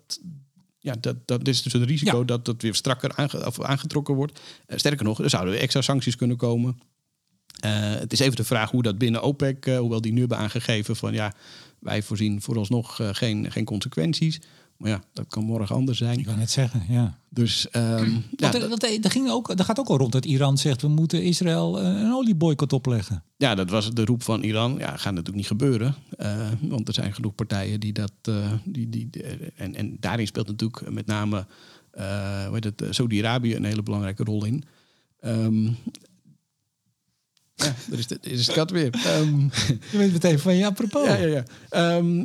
[0.89, 2.25] ja dat, dat is dus het risico Ja.
[2.25, 4.41] dat dat weer strakker aange- of aangetrokken wordt.
[4.67, 6.79] Eh, sterker nog, er zouden weer extra sancties kunnen komen.
[7.59, 10.39] Eh, het is even de vraag hoe dat binnen OPEC, eh, hoewel die nu hebben
[10.39, 11.33] aangegeven van ja,
[11.79, 14.41] wij voorzien vooralsnog eh, geen, geen consequenties.
[14.77, 16.19] Maar ja, dat kan morgen anders zijn.
[16.19, 17.19] Ik wou net zeggen, ja.
[17.29, 20.25] Dus ehm, ja, Want er, dat- er, ging ook, er gaat ook al rond dat
[20.25, 23.23] Iran zegt, we moeten Israël een olieboycott opleggen.
[23.37, 24.75] Ja, dat was de roep van Iran.
[24.79, 25.95] Ja, gaat natuurlijk niet gebeuren.
[26.17, 28.13] Eh, want er zijn genoeg partijen die dat.
[28.23, 29.11] eh, die, die,
[29.57, 31.47] en, en daarin speelt natuurlijk met name
[31.91, 34.65] eh, hoe heet het, eh, Saudi-Arabië een hele belangrijke rol in.
[35.21, 35.69] Ehm,
[37.67, 38.91] ja, er is de, er is de kat weer.
[39.05, 39.41] Ehm,
[39.93, 41.07] Je weet meteen van, ja, apropos.
[41.07, 41.45] ja, ja, ja.
[41.69, 42.17] Ehm,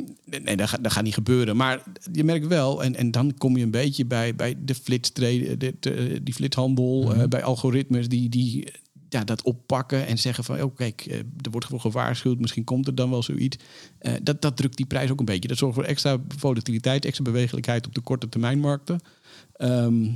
[0.42, 1.56] nee, dat, gaat, dat gaat niet gebeuren.
[1.56, 5.56] Maar je merkt wel, en, en dan kom je een beetje bij, bij de flitstrade,
[5.56, 8.72] de, de- die flitshandel, eh, bij algoritmes die, die
[9.08, 12.86] ja, dat oppakken en zeggen van, oh kijk, eh, er wordt voor gewaarschuwd, misschien komt
[12.86, 13.56] er dan wel zoiets.
[13.98, 15.48] Eh, dat, dat drukt die prijs ook een beetje.
[15.48, 19.00] Dat zorgt voor extra volatiliteit, extra bewegelijkheid op de korte termijnmarkten.
[19.56, 20.10] Ehm,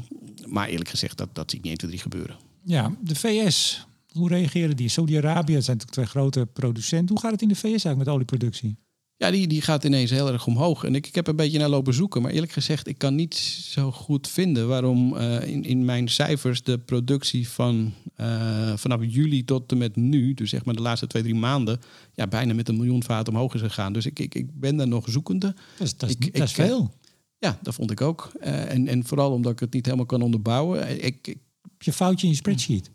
[0.46, 2.36] maar eerlijk gezegd, dat, dat zie ik niet 1, 2, 3 gebeuren.
[2.64, 3.86] Ja, de VS,
[4.18, 4.88] hoe reageren die?
[4.88, 7.08] Saudi-Arabië, zijn natuurlijk twee grote producenten.
[7.08, 8.76] Hoe gaat het in de VS eigenlijk met olieproductie?
[9.16, 10.84] Ja, die, die gaat ineens heel erg omhoog.
[10.84, 12.22] En ik, ik heb een beetje naar lopen zoeken.
[12.22, 16.62] Maar eerlijk gezegd, ik kan niet zo goed vinden waarom eh, in, in mijn cijfers
[16.62, 21.06] de productie van eh, vanaf juli tot en met nu, dus zeg maar de laatste
[21.06, 21.80] twee, drie maanden,
[22.14, 23.92] ja, bijna met een miljoen vaten omhoog is gegaan.
[23.92, 25.54] Dus ik, ik, ik ben daar nog zoekende.
[25.78, 26.90] Dat is, dat is, Ik- dat is ik, eh, veel.
[27.38, 28.32] Ja, dat vond ik ook.
[28.40, 30.90] En, en vooral omdat ik het niet helemaal kan onderbouwen.
[31.04, 32.90] Ik, ik, Heb je foutje in je spreadsheet?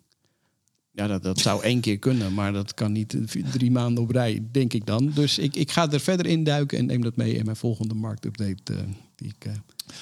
[0.95, 3.17] Ja, dat, dat zou één keer kunnen, maar dat kan niet
[3.51, 5.11] drie maanden op rij, denk ik dan.
[5.15, 7.93] Dus ik, ik ga er verder in duiken en neem dat mee in mijn volgende
[7.93, 8.73] marktupdate.
[8.73, 8.79] eh,
[9.15, 9.53] die ik, eh,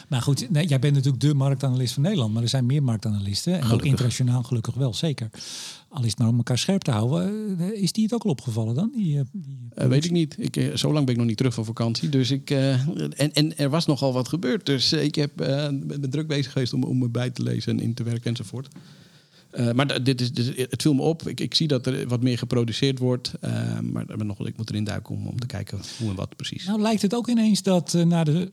[0.09, 2.33] Maar goed, nee, jij bent natuurlijk de marktanalist van Nederland.
[2.33, 3.59] Maar er zijn meer marktanalisten.
[3.59, 5.29] En ook internationaal gelukkig wel, zeker.
[5.89, 7.55] Al is het maar om elkaar scherp te houden.
[7.59, 8.91] eh, Is die het ook al opgevallen dan?
[8.95, 10.35] Die, die weet ik niet.
[10.37, 12.09] Ik, zo lang ben ik nog niet terug van vakantie.
[12.09, 14.65] Dus ik, en, en er was nogal wat gebeurd.
[14.65, 17.83] Dus ik heb, ben ben druk bezig geweest om, om me bij te lezen en
[17.83, 18.67] in te werken enzovoort.
[19.51, 21.27] Eh, maar dit is, het viel me op.
[21.27, 23.33] Ik, ik zie dat er wat meer geproduceerd wordt.
[23.39, 26.35] eh, maar ben nog, ik moet erin duiken om, om te kijken hoe en wat
[26.35, 26.65] precies.
[26.65, 28.51] Nou lijkt het ook ineens dat eh, na de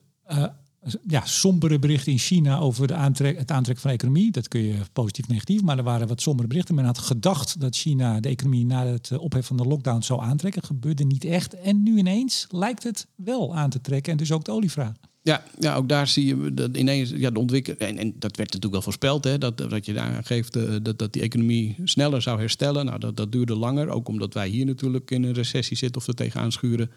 [1.06, 4.62] ja, sombere berichten in China over de aantrek, het aantrekken van de economie, dat kun
[4.62, 6.74] je positief negatief, maar er waren wat sombere berichten.
[6.74, 10.62] Men had gedacht dat China de economie na het opheffen van de lockdown zou aantrekken.
[10.62, 11.54] Gebeurde niet echt.
[11.54, 14.92] En nu ineens lijkt het wel aan te trekken en dus ook de olievraag.
[15.22, 17.80] Ja, ja, ook daar zie je dat ineens ja, de ontwikkeling.
[17.80, 20.98] En, en dat werd natuurlijk wel voorspeld, hè, dat, dat je daar geeft uh, dat,
[20.98, 22.84] dat die economie sneller zou herstellen.
[22.84, 26.06] Nou, dat, dat duurde langer, ook omdat wij hier natuurlijk in een recessie zitten of
[26.06, 26.90] er tegenaan schuren.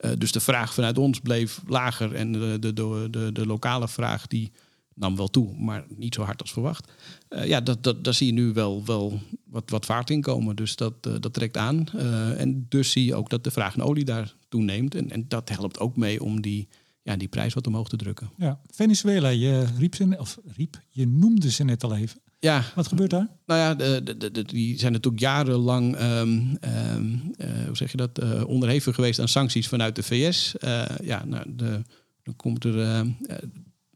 [0.00, 4.52] Uh, dus de vraag vanuit ons bleef lager en de, de, de, lokale vraag die
[4.94, 6.92] nam wel toe, maar niet zo hard als verwacht.
[7.30, 10.56] Uh, ja, dat, dat, daar zie je nu wel, wel wat, wat vaart in komen.
[10.56, 11.88] Dus dat, dat trekt aan.
[12.36, 14.94] En dus zie je ook dat de vraag naar olie daar toeneemt.
[14.94, 16.68] En, en dat helpt ook mee om die,
[17.02, 18.30] ja, die prijs wat omhoog te drukken.
[18.36, 22.20] Ja, Venezuela, je riep ze, of riep, je noemde ze net al even.
[22.38, 22.64] Ja.
[22.74, 23.28] Wat gebeurt daar?
[23.46, 26.58] Nou ja, de, de, de, die zijn natuurlijk jarenlang, um,
[26.94, 27.34] um,
[27.66, 30.54] hoe zeg je dat, onderhevig geweest aan sancties vanuit de VS.
[31.02, 31.82] ja, nou, de,
[32.22, 33.06] dan komt er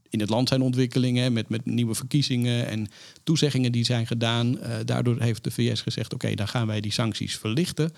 [0.08, 2.88] in het land zijn ontwikkelingen met, met nieuwe verkiezingen en
[3.22, 4.58] toezeggingen die zijn gedaan.
[4.84, 7.92] Daardoor heeft de VS gezegd: oké, okay, dan gaan wij die sancties verlichten.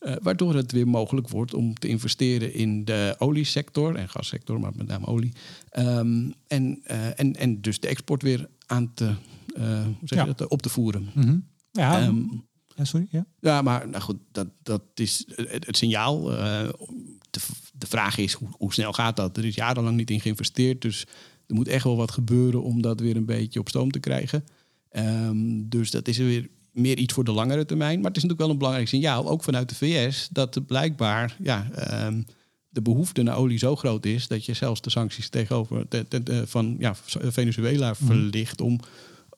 [0.00, 4.72] Uh, waardoor het weer mogelijk wordt om te investeren in de oliesector en gassector, maar
[4.76, 5.32] met name olie.
[5.78, 9.14] Um, en, uh, en, en dus de export weer aan te,
[9.54, 10.32] hoe zeg ja.
[10.32, 11.10] dat, op te voeren.
[11.14, 11.46] Mm -hmm.
[11.70, 13.06] Ja, um, ja, sorry.
[13.10, 16.22] Ja, ja maar nou goed, dat, dat is het, het signaal.
[16.24, 17.40] De,
[17.72, 19.36] de, vraag is hoe, hoe snel gaat dat?
[19.36, 21.06] Er is jarenlang niet in geïnvesteerd, dus
[21.46, 24.44] er moet echt wel wat gebeuren om dat weer een beetje op stoom te krijgen.
[24.92, 28.00] Um, dus dat is weer meer iets voor de langere termijn.
[28.00, 31.68] Maar het is natuurlijk wel een belangrijk signaal, ook vanuit de VS, dat blijkbaar ja,
[32.06, 32.26] um,
[32.68, 36.22] de behoefte naar olie zo groot is dat je zelfs de sancties tegenover te, te,
[36.22, 38.80] te, van ja, Venezuela verlicht om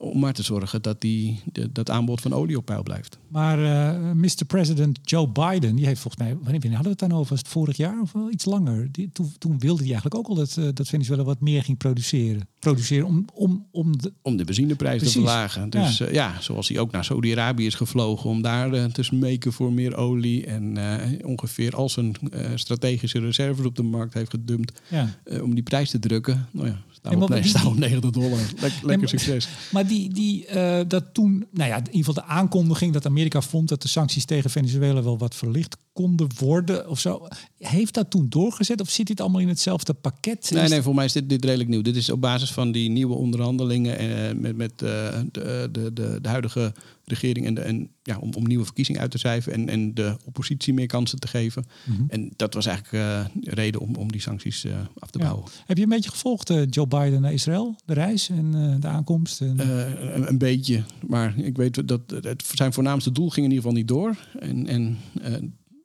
[0.01, 3.19] om maar te zorgen dat die, de, dat aanbod van olie op peil blijft.
[3.29, 4.45] Maar uh, Mr.
[4.47, 7.29] President Joe Biden, die heeft volgens mij, wanneer hadden we het dan over?
[7.29, 8.89] Was het vorig jaar of wel iets langer?
[8.93, 11.79] Die, toen, toen wilde hij eigenlijk ook al dat, uh, dat Venezuela wat meer ging
[11.79, 12.49] produceren.
[12.59, 15.15] Produceren om, om, om, de, om de benzineprijs Precies.
[15.15, 15.71] te verlagen.
[15.71, 19.53] Dus ja, uh, ja zoals hij ook naar Saudi-Arabië is gevlogen om daar te smeken
[19.53, 20.47] voor meer olie.
[20.47, 20.79] En
[21.25, 22.15] ongeveer al zijn
[22.55, 25.15] strategische reserves op de markt heeft gedumpt ja.
[25.43, 26.49] om die prijs te drukken.
[26.51, 28.39] Nou ja, staan op, nee, staan op 90 dollar.
[28.61, 29.49] Lek, lekker succes.
[29.73, 33.41] Maar die, die, uh, dat toen, nou ja, in ieder geval de aankondiging dat Amerika
[33.41, 37.27] vond dat de sancties tegen Venezuela wel wat verlicht konden worden of zo.
[37.59, 40.51] Heeft dat toen doorgezet of zit dit allemaal in hetzelfde pakket?
[40.51, 41.83] Nee, nee, voor mij is dit, dit redelijk nieuw.
[41.83, 44.89] Dit is op basis van die nieuwe onderhandelingen uh, met, met uh,
[45.33, 46.73] de, de, de, de huidige
[47.11, 50.17] regering en, de, en ja, om, om nieuwe verkiezingen uit te cijferen en, en de
[50.25, 51.67] oppositie meer kansen te geven.
[51.85, 52.03] Mhm.
[52.09, 55.25] En dat was eigenlijk uh, reden om, om die sancties uh, af te ja.
[55.25, 55.51] bouwen.
[55.67, 58.87] Heb je een beetje gevolgd, uh, Joe Biden naar Israël, de reis en uh, de
[58.87, 59.41] aankomst?
[59.41, 59.59] En...
[59.59, 63.79] Een, een, beetje, maar ik weet dat het, zijn voornaamste doel ging in ieder geval
[63.79, 64.17] niet door.
[64.39, 64.99] En, en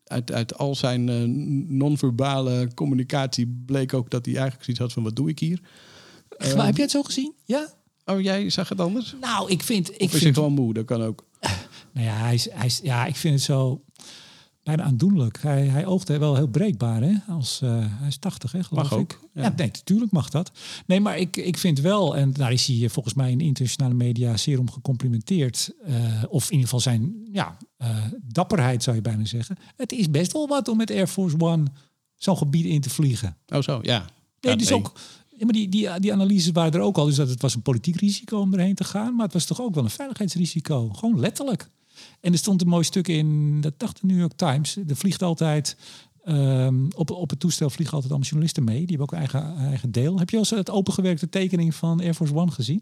[0.05, 1.23] uit, uit al zijn uh,
[1.67, 5.59] non-verbale communicatie bleek ook dat hij eigenlijk zoiets had van wat doe ik hier.
[6.55, 7.33] Maar heb jij het zo gezien?
[7.43, 7.73] Ja?
[8.05, 9.15] Oh, jij zag het anders?
[9.21, 9.93] Nou, ik vind...
[9.93, 10.73] Ik of is vind, gewoon moe?
[10.73, 11.25] Dat kan ook.
[11.93, 13.83] Nou ja, hij is, hij is, ja, ik vind het zo
[14.65, 15.41] bijna aandoenlijk.
[15.41, 17.13] Hij, hij oogde wel heel breekbaar, hè?
[17.27, 18.99] Als, uh, hij is 80, hè, geloof mag ik.
[18.99, 19.29] ook.
[19.33, 20.51] Ja, ja nee, natuurlijk mag dat.
[20.85, 24.37] Nee, maar ik, ik vind wel, en daar is hij volgens mij in internationale media
[24.37, 25.71] zeer om gecomplimenteerd.
[25.87, 25.95] Uh,
[26.29, 27.87] of in ieder geval zijn ja, uh,
[28.21, 29.57] dapperheid, zou je bijna zeggen.
[29.75, 31.65] Het is best wel wat om met Air Force One
[32.15, 33.37] zo'n gebied in te vliegen.
[33.47, 33.99] Oh zo, ja.
[34.39, 34.91] Nee, ja, dus ook...
[35.39, 37.05] Maar die, die, die analyses waren er ook al.
[37.05, 39.15] Dus dat het was een politiek risico om erheen te gaan.
[39.15, 40.89] Maar het was toch ook wel een veiligheidsrisico.
[40.89, 41.69] Gewoon letterlijk.
[42.21, 44.75] En er stond een mooi stuk in, dat dacht de New York Times.
[44.87, 45.77] Er vliegt altijd,
[46.25, 48.85] um, op, op het toestel vliegen altijd allemaal journalisten mee.
[48.85, 50.19] Die hebben ook een eigen, eigen deel.
[50.19, 52.81] Heb je al eens het opengewerkte tekening van Air Force One gezien?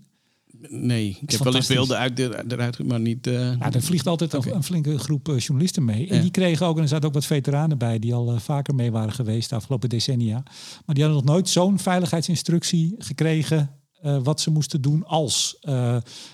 [0.69, 3.27] Nee, ik heb wel eens beelden uit, eruit, maar niet...
[3.27, 4.53] Uh, ja, er vliegt altijd okay.
[4.53, 6.07] een, flinke groep uh, journalisten mee.
[6.07, 6.21] En ja.
[6.21, 7.99] die kregen ook, en er zaten ook wat veteranen bij...
[7.99, 10.43] die al uh, vaker mee waren geweest de afgelopen decennia.
[10.85, 13.77] Maar die hadden nog nooit zo'n veiligheidsinstructie gekregen...
[14.23, 15.57] Wat ze moesten doen als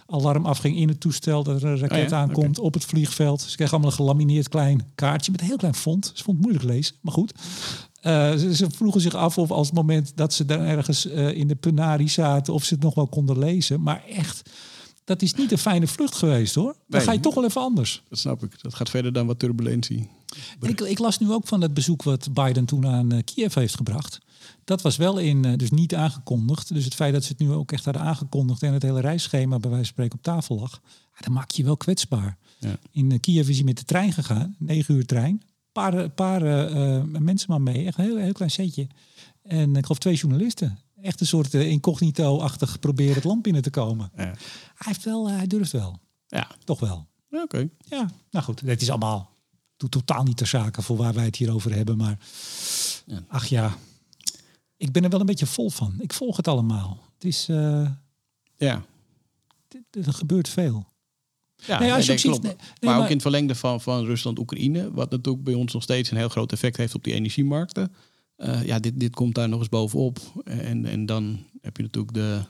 [0.06, 2.18] alarm afging in het toestel, dat er een raket oh ja?
[2.18, 2.66] aankomt okay.
[2.66, 3.42] op het vliegveld.
[3.42, 6.12] Ze kregen allemaal een gelamineerd klein kaartje met een heel klein font.
[6.14, 7.34] Ze vond het moeilijk lezen, maar goed.
[8.04, 11.48] Uh, ze, ze, vroegen zich af of als het moment dat ze daar ergens in
[11.48, 13.82] de penarie zaten, of ze het nog wel konden lezen.
[13.82, 14.50] Maar echt,
[15.04, 16.74] dat is niet een fijne vlucht geweest hoor.
[16.74, 18.04] Dan nee, ga je toch wel even anders.
[18.10, 18.62] Dat snap ik.
[18.62, 20.10] Dat gaat verder dan wat turbulentie.
[20.60, 23.76] Ik, ik, las nu ook van het bezoek wat Biden toen aan uh, Kiev heeft
[23.76, 24.20] gebracht.
[24.64, 26.74] Dat was wel in, dus niet aangekondigd.
[26.74, 29.60] Dus het feit dat ze het nu ook echt hadden aangekondigd en het hele reisschema
[29.60, 30.82] bij wijze van spreken op tafel lag,
[31.14, 32.38] ja, dan maak je je wel kwetsbaar.
[32.60, 32.80] Ja.
[32.92, 35.42] In Kiev is hij met de trein gegaan, negen uur trein.
[35.72, 36.42] Paar, paar
[37.22, 38.88] mensen maar mee, echt een heel, heel klein setje.
[39.42, 40.80] En ik geloof twee journalisten.
[41.02, 44.12] Echt een soort incognito-achtig proberen het land binnen te komen.
[44.16, 44.24] Ja.
[44.24, 44.34] Hij,
[44.76, 46.00] heeft wel, hij durft wel.
[46.28, 46.48] Ja.
[46.64, 47.08] Toch wel.
[47.30, 47.44] Oké.
[47.44, 47.70] Okay.
[47.86, 48.62] Ja, nou goed.
[48.62, 49.38] Het is allemaal
[49.80, 51.98] doet totaal niet ter zake voor waar wij het hier over hebben.
[51.98, 52.18] Maar
[53.06, 53.24] ja.
[53.28, 53.78] ach ja,
[54.78, 55.96] ik ben er wel een beetje vol van.
[56.00, 57.04] Ik volg het allemaal.
[57.14, 57.50] Het is...
[57.50, 57.90] Uh,
[58.58, 58.86] ja.
[59.92, 60.88] Er gebeurt veel.
[61.68, 64.92] Ja, nee, als je ziet, nee, maar, maar, ook in het verlengde van, van Rusland-Oekraïne,
[64.92, 67.92] wat natuurlijk bij ons nog steeds een heel groot effect heeft op die energiemarkten.
[68.36, 70.20] Eh, ja, dit, dit komt daar nog eens bovenop.
[70.44, 72.42] En, en dan heb je natuurlijk de,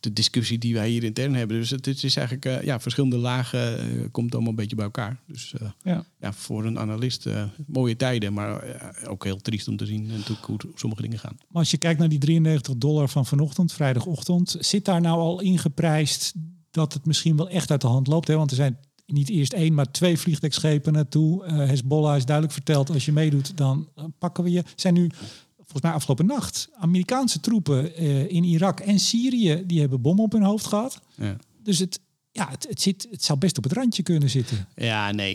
[0.00, 1.56] de discussie die wij hier intern hebben.
[1.56, 4.84] Dus het, het is eigenlijk uh, ja, verschillende lagen uh, komt allemaal een beetje bij
[4.84, 5.20] elkaar.
[5.26, 6.04] Dus ja.
[6.20, 6.32] ja.
[6.32, 7.28] voor een analist
[7.66, 8.64] mooie tijden, maar
[9.08, 11.36] ook heel triest om te zien natuurlijk hoe, hoe sommige dingen gaan.
[11.38, 15.40] Maar als je kijkt naar die 93 dollar van vanochtend, vrijdagochtend, zit daar nou al
[15.40, 16.34] ingeprijsd
[16.70, 18.28] dat het misschien wel echt uit de hand loopt?
[18.28, 18.36] Hè?
[18.36, 21.44] Want er zijn niet eerst één, maar twee vliegdekschepen naartoe.
[21.44, 24.62] Uh, Hezbollah is duidelijk verteld, als je meedoet, dan pakken we je.
[24.76, 25.10] Zijn nu
[25.56, 30.32] volgens mij afgelopen nacht, Amerikaanse troepen uh, in Irak en Syrië, die hebben bommen op
[30.32, 31.00] hun hoofd gehad.
[31.16, 31.36] Ja.
[31.62, 32.00] Dus het,
[32.32, 34.68] ja, het, het, zit, het zou best op het randje kunnen zitten.
[34.76, 35.34] Ja, nee,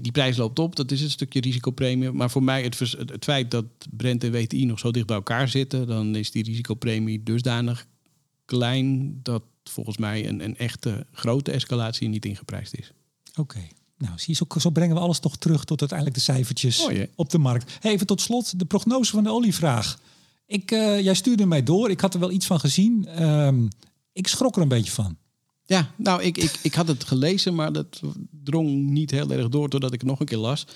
[0.00, 0.76] die prijs loopt op.
[0.76, 2.12] Dat is een stukje risicopremie.
[2.12, 5.16] Maar voor mij het, het, het feit dat Brent en WTI nog zo dicht bij
[5.16, 7.86] elkaar zitten, dan is die risicopremie dusdanig
[8.44, 12.92] klein dat volgens mij een, een echte grote escalatie niet ingeprijsd is.
[13.34, 13.60] Oké.
[13.98, 17.30] Nou, zie je, zo, zo, brengen we alles toch terug tot uiteindelijk de cijfertjes op
[17.30, 17.78] de markt.
[17.82, 19.98] even tot slot de prognose van de olievraag.
[20.46, 21.90] Ik, uh, jij stuurde mij door.
[21.90, 23.22] Ik had er wel iets van gezien.
[23.22, 23.68] Um,
[24.12, 25.16] ik schrok er een beetje van.
[25.64, 28.00] Ja, nou, ik, ik, ik had het gelezen, maar dat
[28.44, 30.66] drong niet heel erg door doordat ik het nog een keer las.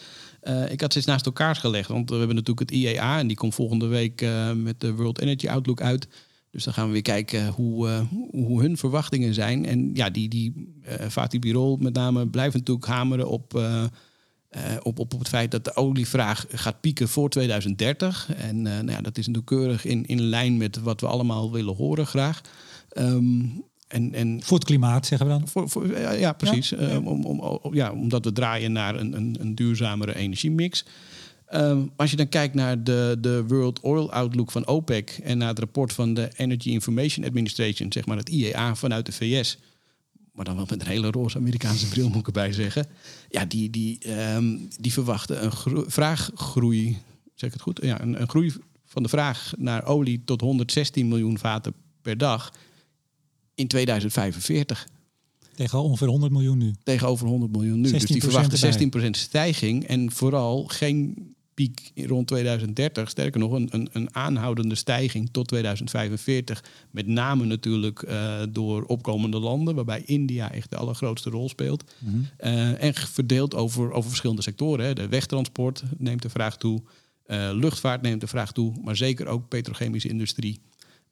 [0.42, 3.26] Uh, ik had ze eens naast elkaar gelegd, want we hebben natuurlijk het IEA en
[3.26, 6.08] die komt volgende week uh, met de World Energy Outlook uit.
[6.50, 9.66] Dus dan gaan we weer kijken hoe, uh, hoe hun verwachtingen zijn.
[9.66, 13.84] En ja, die, die uh, Fatih Birol met name blijft natuurlijk hameren op, uh,
[14.82, 18.34] op, op, op het feit dat de olievraag gaat pieken voor 2030.
[18.36, 21.74] En nou ja, dat is natuurlijk keurig in, in lijn met wat we allemaal willen
[21.74, 22.40] horen graag.
[22.98, 25.48] Um, en, en, voor het klimaat, zeggen we dan?
[25.48, 26.68] Voor, voor, ja, ja, precies.
[26.68, 26.98] Ja, ja.
[26.98, 30.84] Om, om, ja, omdat we draaien naar een, een, een duurzamere energiemix.
[31.54, 35.48] Um, als je dan kijkt naar de, de World Oil Outlook van OPEC en naar
[35.48, 39.58] het rapport van de Energy Information Administration, zeg maar het IEA vanuit de VS,
[40.32, 42.86] maar dan wel met een hele roze Amerikaanse bril moet ik erbij zeggen.
[43.28, 46.98] Ja, die, die, um, die verwachten een vraaggroei,
[47.34, 47.78] zeg ik het goed?
[47.82, 48.52] Ja, een, een groei
[48.84, 52.52] van de vraag naar olie tot 116 miljoen vaten per dag
[53.54, 54.88] in 2045.
[55.54, 56.74] Tegen ongeveer 100 miljoen nu.
[56.82, 57.90] Tegenover 100 miljoen nu.
[57.90, 61.28] Dus die verwachten 16% stijging en vooral geen
[61.60, 63.10] piek rond 2030.
[63.10, 66.64] Sterker nog, een, een, een aanhoudende stijging tot 2045.
[66.90, 71.84] Met name natuurlijk uh, door opkomende landen, waarbij India echt de allergrootste rol speelt.
[71.98, 72.50] Mm -hmm.
[72.50, 74.84] uh, en verdeeld over, over verschillende sectoren.
[74.84, 74.92] Hè.
[74.92, 76.82] De wegtransport neemt de vraag toe.
[77.26, 80.60] Uh, luchtvaart neemt de vraag toe, maar zeker ook petrochemische industrie.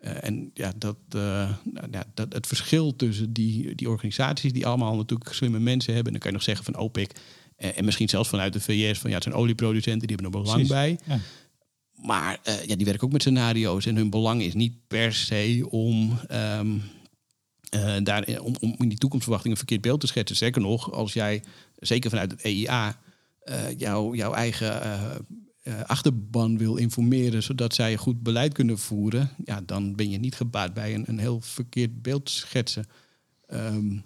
[0.01, 1.23] Uh, en ja, dat, uh,
[1.65, 6.13] nou, ja, dat, het verschil tussen die, die organisaties, die allemaal natuurlijk slimme mensen hebben,
[6.13, 7.13] en dan kan je nog zeggen van OPEC,
[7.59, 10.67] en misschien zelfs vanuit de VS, van ja, het zijn olieproducenten, die hebben er belang
[10.67, 10.99] bij.
[11.07, 11.21] Ja.
[11.95, 13.87] Maar uh, ja, die werken ook met scenario's.
[13.87, 16.83] En hun belang is niet per se om, um,
[17.75, 20.37] uh, daar, om, om in die toekomstverwachtingen een verkeerd beeld te schetsen.
[20.37, 21.43] Zeker nog, als jij,
[21.77, 22.99] zeker vanuit het EIA,
[23.45, 25.27] uh, jou, jouw eigen
[25.87, 30.75] achterban wil informeren, zodat zij goed beleid kunnen voeren, ja, dan ben je niet gebaat
[30.75, 32.87] bij een, een heel verkeerd beeld schetsen.
[33.53, 34.05] Um,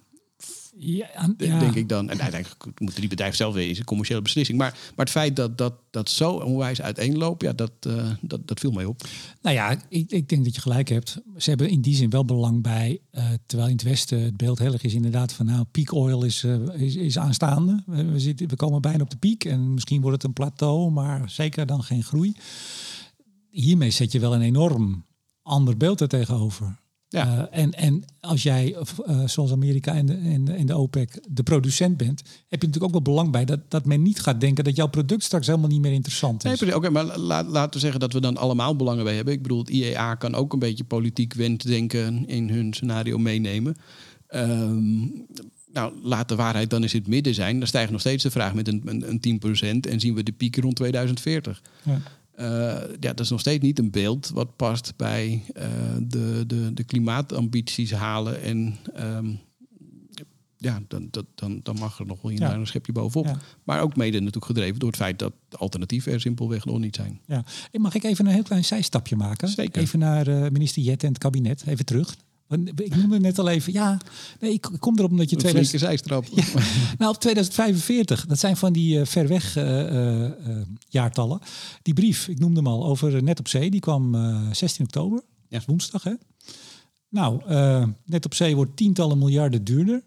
[0.76, 1.06] ja,
[1.36, 1.58] ja.
[1.58, 2.10] Denk ik dan.
[2.10, 4.58] En uiteindelijk moeten die bedrijven zelf weer een commerciële beslissing.
[4.58, 8.60] Maar, maar het feit dat dat, dat zo onwijs uiteenloopt, ja, dat, uh, dat, dat
[8.60, 9.02] viel mij op.
[9.42, 11.20] Nou ja, ik, ik denk dat je gelijk hebt.
[11.36, 13.00] Ze hebben in die zin wel belang bij.
[13.12, 16.24] Uh, terwijl in het Westen het beeld heel erg is inderdaad van nou, peak oil
[16.24, 17.82] is, uh, is, is aanstaande.
[17.86, 21.30] We, zitten, we komen bijna op de piek en misschien wordt het een plateau, maar
[21.30, 22.36] zeker dan geen groei.
[23.50, 25.04] Hiermee zet je wel een enorm
[25.42, 26.80] ander beeld er tegenover.
[27.12, 27.48] Ja.
[27.52, 31.20] Uh, en, en als jij, uh, zoals Amerika en de, en, de, en de OPEC,
[31.30, 34.40] de producent bent, heb je natuurlijk ook wel belang bij dat, dat men niet gaat
[34.40, 36.60] denken dat jouw product straks helemaal niet meer interessant is.
[36.60, 39.34] Nee, Oké, okay, maar laat, laten we zeggen dat we dan allemaal belangen bij hebben.
[39.34, 43.76] Ik bedoel, het IEA kan ook een beetje politiek wenddenken in hun scenario meenemen.
[44.34, 45.26] Um,
[45.72, 47.58] nou, laat de waarheid dan eens in het midden zijn.
[47.58, 50.32] Dan stijgt nog steeds de vraag met een, een, een 10% en zien we de
[50.32, 51.62] piek rond 2040.
[51.82, 52.00] Ja.
[52.38, 52.46] Uh,
[53.00, 55.64] ja, dat is nog steeds niet een beeld wat past bij uh,
[56.00, 58.42] de, de, de klimaatambities halen.
[58.42, 59.40] En um,
[60.56, 62.54] ja, dan, dan, dan mag er nog wel ja.
[62.54, 63.26] een schepje bovenop.
[63.26, 63.38] Ja.
[63.64, 67.20] Maar ook mede natuurlijk gedreven door het feit dat alternatieven er simpelweg nog niet zijn.
[67.26, 67.44] Ja.
[67.72, 69.48] Mag ik even een heel klein zijstapje maken?
[69.48, 69.82] Zeker.
[69.82, 71.62] Even naar uh, minister Jet en het kabinet.
[71.66, 72.16] Even terug.
[72.74, 74.00] Ik noemde net al even, ja,
[74.40, 75.36] nee, ik kom erop omdat je...
[75.36, 75.80] 2000...
[75.80, 76.26] zijstrap.
[76.34, 76.44] Ja,
[76.98, 80.30] nou, op 2045, dat zijn van die uh, ver weg uh, uh,
[80.88, 81.40] jaartallen.
[81.82, 84.16] Die brief, ik noemde hem al, over Net op Zee, die kwam
[84.52, 85.22] 16 oktober.
[85.48, 85.60] Ja.
[85.66, 86.12] woensdag, hè?
[87.08, 87.42] Nou,
[88.04, 90.02] Net op Zee wordt tientallen miljarden duurder.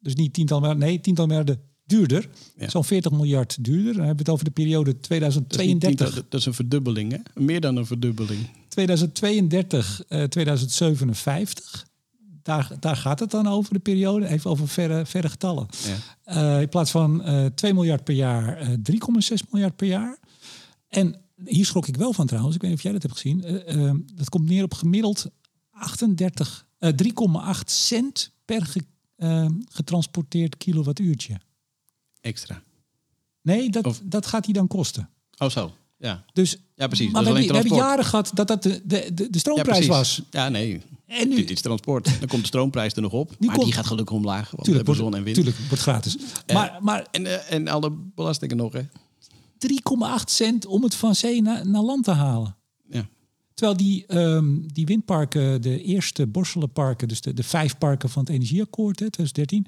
[0.00, 2.28] Dus niet tientallen, nee, tientallen miljarden duurder.
[2.56, 2.68] Ja.
[2.68, 3.94] Zo'n 40 miljard duurder.
[3.94, 5.98] Dan hebben we het over de periode 2032.
[5.98, 7.42] Dat is, dat is een verdubbeling, hè?
[7.42, 8.48] Meer dan een verdubbeling.
[8.68, 11.86] 2032, uh, 2057.
[12.48, 14.26] Daar, daar gaat het dan over, de periode.
[14.28, 15.66] Even over verre, verre getallen.
[16.26, 16.54] Ja.
[16.54, 20.18] Uh, in plaats van uh, 2 miljard per jaar, uh, 3,6 miljard per jaar.
[20.88, 22.54] En hier schrok ik wel van trouwens.
[22.54, 23.44] Ik weet niet of jij dat hebt gezien.
[23.44, 25.26] Eh, eh, dat komt neer op gemiddeld
[25.70, 28.84] 38, eh, 3,8 cent per ge-
[29.16, 31.40] eh, getransporteerd kilowattuurtje.
[32.20, 32.62] Extra.
[33.42, 35.08] Nee, dat, Of- dat gaat hij dan kosten.
[35.38, 36.24] Oh zo, ja.
[36.32, 37.10] Dus, Ja, precies.
[37.12, 40.22] maar dat we hebben, we jaren gehad dat dat de, de, de, ja, stroomprijs was.
[40.30, 40.82] Ja, nee.
[41.08, 42.04] En nu, Dit is transport.
[42.18, 43.30] Dan komt de stroomprijs er nog op.
[43.30, 44.50] Nu maar komt- die gaat gelukkig omlaag.
[44.50, 45.36] Want we tuurlijk, hebben wordt, zon en wind.
[45.36, 46.16] tuurlijk, wordt gratis.
[46.52, 48.82] Maar, maar En, eh, en alle belastingen nog, hè?
[49.58, 52.56] 3,8 cent om het van zee naar, naar land te halen.
[52.90, 53.08] Ja.
[53.54, 58.30] Terwijl die, ehm, die windparken, de eerste Borselenparken, dus de, de vijf parken van het
[58.32, 59.66] Energieakkoord, hè, 2013.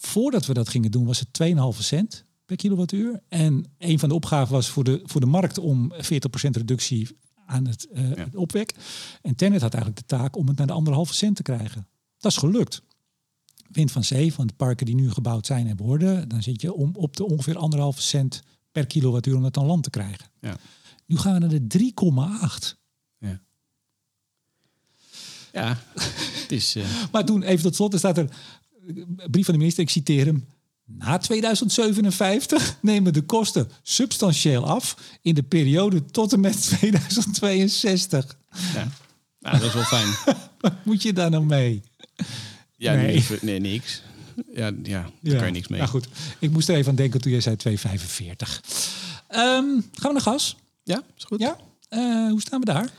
[0.00, 3.20] Voordat we dat gingen doen, was het 2,5 cent per kilowattuur.
[3.28, 7.08] En een van de opgaven was voor de, voor de markt om 40% reductie
[7.52, 8.24] aan het, eh, Ja.
[8.24, 8.74] het opwek.
[9.22, 11.86] En Tennet had eigenlijk de taak om het naar de anderhalve cent te krijgen.
[12.18, 12.82] Dat is gelukt.
[13.70, 16.72] Wind van zee, van de parken die nu gebouwd zijn en worden, dan zit je
[16.72, 20.26] om op de ongeveer anderhalve cent per kilowattuur om dat aan land te krijgen.
[20.40, 20.56] Ja.
[21.06, 22.76] Nu gaan we naar de 3,8.
[23.18, 23.40] Ja.
[25.52, 25.78] Ja,
[26.42, 26.74] het is...
[26.76, 28.36] eh, Maar toen, even tot slot, er staat er
[28.86, 30.46] een brief van de minister, ik citeer hem.
[30.84, 38.36] Na 2057 nemen de kosten substantieel af in de periode tot en met 2062.
[38.74, 38.88] ja.
[39.40, 40.08] Nou, dat is wel fijn.
[40.60, 41.82] Wat moet je daar nou mee?
[42.76, 43.24] Ja, Nee.
[43.40, 43.58] nee.
[43.60, 44.02] Niks.
[44.54, 45.78] Ja, ja daar kan je niks mee.
[45.78, 48.62] Nou goed, ik moest er even aan denken toen jij zei 245.
[49.28, 50.56] Ehm, gaan we naar gas?
[50.82, 51.40] Ja, is goed.
[51.40, 51.56] Ja?
[51.88, 52.90] Eh, hoe staan we daar?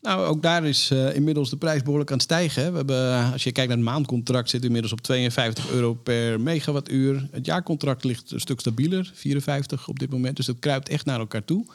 [0.00, 2.70] Nou, ook daar is eh, inmiddels de prijs behoorlijk aan het stijgen.
[2.70, 6.40] We hebben, eh, als je kijkt naar het maandcontract, zit inmiddels op 52 euro per
[6.40, 7.28] megawattuur.
[7.30, 10.36] Het jaarcontract ligt een stuk stabieler, 54 op dit moment.
[10.36, 11.66] Dus dat kruipt echt naar elkaar toe.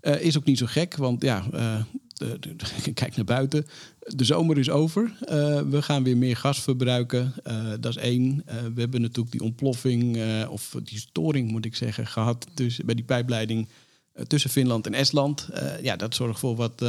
[0.00, 1.80] Eh, is ook niet zo gek, want ja, eh,
[2.14, 2.56] de,
[2.94, 3.66] kijk naar buiten.
[3.98, 5.12] De zomer is over.
[5.70, 7.34] We gaan weer meer gas verbruiken.
[7.80, 8.42] Dat is één.
[8.74, 13.04] We hebben natuurlijk die ontploffing, of die storing moet ik zeggen, gehad tussen, bij die
[13.04, 13.68] pijpleiding
[14.26, 15.48] tussen Finland en Estland.
[15.82, 16.84] Ja, dat zorgt voor wat,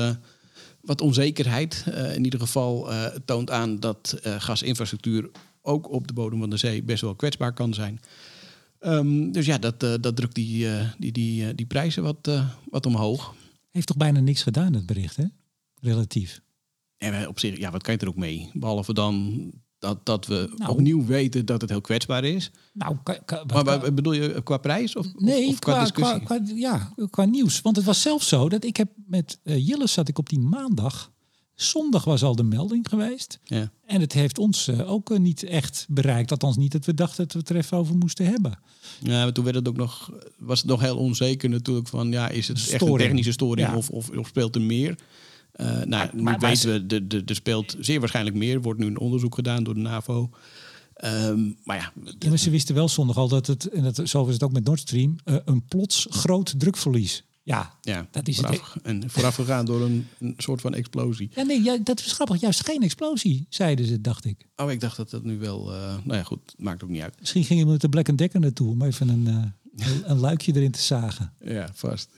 [0.89, 1.85] wat onzekerheid.
[1.85, 5.29] Eh, in ieder geval het toont aan dat eh, gasinfrastructuur
[5.61, 7.99] ook op de bodem van de zee best wel kwetsbaar kan zijn.
[8.79, 12.31] Ehm, dus ja, dat, dat drukt die, die, die, die prijzen wat,
[12.69, 13.35] wat omhoog.
[13.71, 15.25] Heeft toch bijna niks gedaan, het bericht, hè?
[15.81, 16.41] Relatief.
[16.97, 18.49] En op zich, ja, wat kan je er ook mee?
[18.53, 20.71] Behalve dan dat, dat we Nou.
[20.71, 22.51] opnieuw weten dat het heel kwetsbaar is.
[22.73, 22.95] Nou,
[23.65, 26.19] Maar, bedoel je qua prijs of, Nee, of, qua, qua, discussie?
[26.23, 27.61] qua, qua- ja, qua nieuws.
[27.61, 31.11] Want het was zelfs zo dat ik heb met Jilles zat ik op die maandag.
[31.55, 33.39] Zondag was al de melding geweest.
[33.43, 33.71] ja.
[33.85, 36.31] En het heeft ons eh, ook eh, niet echt bereikt.
[36.31, 38.59] Althans niet dat we dachten dat we het er even over moesten hebben.
[39.01, 42.29] Ja, maar toen werd het ook nog, was het nog heel onzeker natuurlijk van, ja,
[42.29, 43.75] is het echt een technische storing Ja.
[43.75, 44.95] of, of, of speelt er meer?
[45.59, 48.61] Eh, nou, nu maar- maar weten we, de- de- er speelt zeer waarschijnlijk meer.
[48.61, 50.29] Wordt nu een onderzoek gedaan door de NAVO.
[50.93, 54.23] Ehm, maar ja, Ja, maar ze wisten wel zondag al dat het, en dat, zo
[54.25, 57.23] was het ook met Nord Stream, eh, een plots groot drukverlies.
[57.43, 58.45] Ja, ja Dat is het.
[58.45, 61.29] vooraf, en voorafgegaan door een, een soort van explosie.
[61.35, 62.39] ja nee, ja, dat is grappig.
[62.41, 64.45] Juist geen explosie, zeiden ze, dacht ik.
[64.55, 67.15] Oh, ik dacht dat dat nu wel, eh, nou ja goed, maakt ook niet uit.
[67.19, 70.55] Misschien ging iemand met de Black Decker naartoe om even een, eh, een, een luikje
[70.55, 71.33] erin te zagen.
[71.43, 72.09] Ja, vast.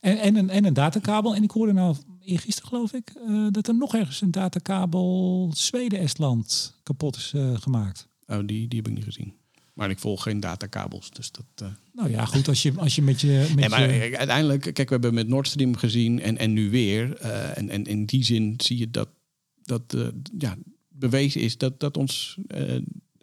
[0.00, 1.34] En, en, een, en een datakabel.
[1.34, 6.74] En ik hoorde nou eergisteren geloof ik eh, dat er nog ergens een datakabel Zweden-Estland
[6.82, 8.08] kapot is eh, gemaakt.
[8.26, 9.34] Oh, die, die heb ik niet gezien.
[9.74, 11.44] Maar ik volg geen datakabels, dus dat...
[11.54, 13.52] eh, Nou ja, goed, als je, als je met je...
[13.56, 17.16] Met maar je uiteindelijk, kijk, we hebben met Nord Stream gezien en, en nu weer.
[17.54, 19.08] en, en in die zin zie je dat,
[19.62, 19.96] dat
[20.38, 20.56] ja,
[20.88, 22.38] bewezen is dat, dat ons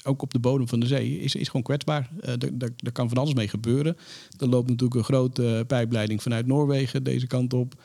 [0.08, 2.10] ook op de bodem van de zee is, is gewoon kwetsbaar.
[2.20, 3.98] Eh daar, kan van alles mee gebeuren.
[4.40, 7.82] Er loopt natuurlijk een grote pijpleiding vanuit Noorwegen deze kant op.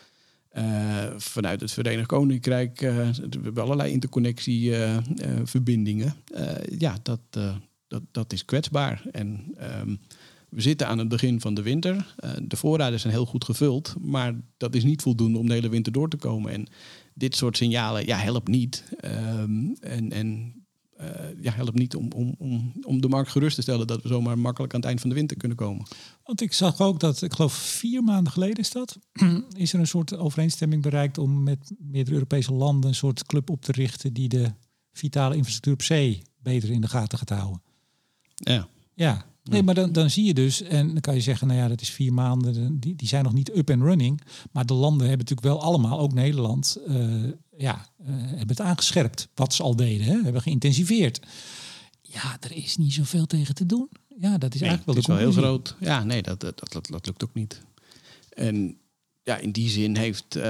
[0.49, 2.83] Eh, vanuit het Verenigd Koninkrijk.
[2.83, 6.15] eh, we hebben allerlei interconnectieverbindingen.
[6.79, 7.21] ja, dat,
[7.89, 9.03] dat, dat is kwetsbaar.
[9.13, 9.97] En ehm,
[10.49, 12.15] we zitten aan het begin van de winter.
[12.43, 15.93] De voorraden zijn heel goed gevuld, maar dat is niet voldoende om de hele winter
[15.93, 16.53] door te komen.
[16.53, 16.67] En
[17.15, 18.85] dit soort signalen, ja, helpt niet.
[19.01, 20.62] Ehm, en en
[21.41, 24.38] ja, helpt niet om, om, om, om de markt gerust te stellen dat we zomaar
[24.38, 25.87] makkelijk aan het eind van de winter kunnen komen.
[26.25, 28.99] Want ik zag ook dat, ik geloof vier maanden geleden is dat,
[29.57, 33.62] is er een soort overeenstemming bereikt om met meerdere Europese landen een soort club op
[33.62, 34.53] te richten die de
[34.93, 37.62] vitale infrastructuur op zee beter in de gaten gaat houden.
[38.35, 41.61] Ja, Ja, nee, maar dan, dan zie je dus, en dan kan je zeggen, nou
[41.61, 44.21] ja, dat is vier maanden, die, die zijn nog niet up and running.
[44.53, 46.97] Maar de landen hebben natuurlijk wel allemaal, ook Nederland, eh,
[47.62, 51.20] ja, eh, hebben het aangescherpt wat ze al deden, hè, hebben geïntensiveerd.
[52.03, 53.89] Ja, er is niet zoveel tegen te doen.
[54.18, 55.76] Ja, dat is Nee, eigenlijk wel het is wel heel groot.
[55.80, 57.61] Ja, nee, dat, dat, dat, dat lukt ook niet.
[58.28, 58.76] En
[59.22, 60.37] ja, in die zin heeft...
[60.37, 60.43] eh,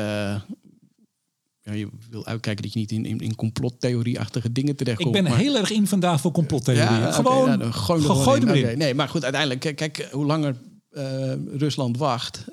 [1.61, 5.13] ja, je wil uitkijken dat je niet in, in, in complottheorie-achtige dingen Ik terechtkomt.
[5.13, 7.03] ben maar- heel erg in vandaag voor complottheorieën.
[7.03, 8.75] oké, gewoon, nou, dan gooi.
[8.77, 10.57] Nee, maar goed, uiteindelijk, kijk, kijk, hoe langer
[10.91, 12.45] eh, Rusland wacht,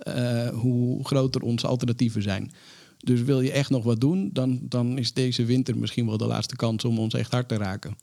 [0.54, 2.52] hoe groter onze alternatieven zijn.
[3.04, 6.26] Dus wil je echt nog wat doen, dan, dan is deze winter misschien wel de
[6.26, 7.98] laatste kans om ons echt hard te raken.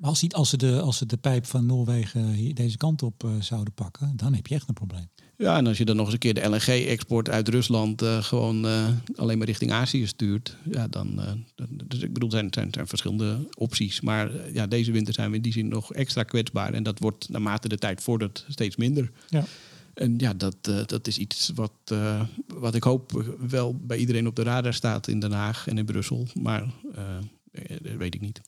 [0.00, 3.30] Maar als, als, ze de, als ze de pijp van Noorwegen deze kant op eh,
[3.40, 5.08] zouden pakken, dan heb je echt een probleem.
[5.36, 8.66] Ja, en als je dan nog eens een keer de LNG-export uit Rusland eh, gewoon
[8.66, 11.20] eh, alleen maar richting Azië stuurt, ja, dan.
[11.84, 14.00] dus ik bedoel, er zijn, zijn, zijn verschillende opties.
[14.00, 16.72] Maar ja, deze winter zijn we in die zin nog extra kwetsbaar.
[16.72, 19.10] En dat wordt naarmate de tijd vordert steeds minder.
[19.28, 19.44] Ja.
[20.00, 24.26] En ja, dat, eh, dat is iets wat, eh, wat ik hoop wel bij iedereen
[24.26, 26.26] op de radar staat in Den Haag en in Brussel.
[26.34, 27.16] Maar eh,
[27.52, 28.40] eh, dat weet ik niet.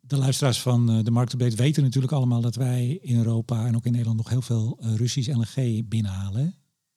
[0.00, 3.90] De luisteraars van de Marktupdate weten natuurlijk allemaal dat wij in Europa en ook in
[3.92, 6.44] Nederland nog heel veel Russisch LNG binnenhalen.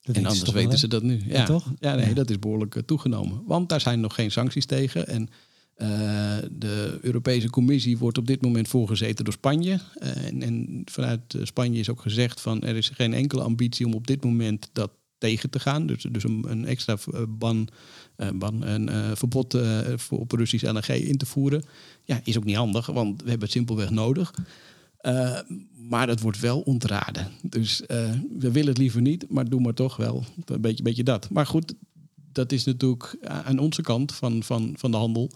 [0.06, 1.22] Dat En weten anders wel, weten ze dat nu.
[1.26, 1.72] Ja, toch?
[1.78, 2.14] Ja, nee, Ja.
[2.14, 3.42] dat is behoorlijk eh, toegenomen.
[3.46, 5.06] Want daar zijn nog geen sancties tegen.
[5.08, 5.28] En
[5.76, 9.80] eh, de Europese Commissie wordt op dit moment voorgezeten door Spanje.
[9.94, 13.86] Eh, en, en vanuit eh, Spanje is ook gezegd van er is geen enkele ambitie
[13.86, 15.86] om op dit moment dat tegen te gaan.
[15.86, 16.96] Dus, dus een, een extra
[17.28, 17.68] ban,
[18.16, 19.58] eh, ban een verbod
[19.96, 21.64] voor op Russisch LNG in te voeren.
[22.04, 24.34] Ja, is ook niet handig, want we hebben het simpelweg nodig.
[25.88, 27.30] Maar dat wordt wel ontraden.
[27.42, 27.82] Dus
[28.38, 30.24] we willen het liever niet, maar doe maar toch wel.
[30.44, 31.30] Een beetje, beetje dat.
[31.30, 31.74] Maar goed,
[32.36, 35.30] dat is natuurlijk aan onze kant van, van, van de handel.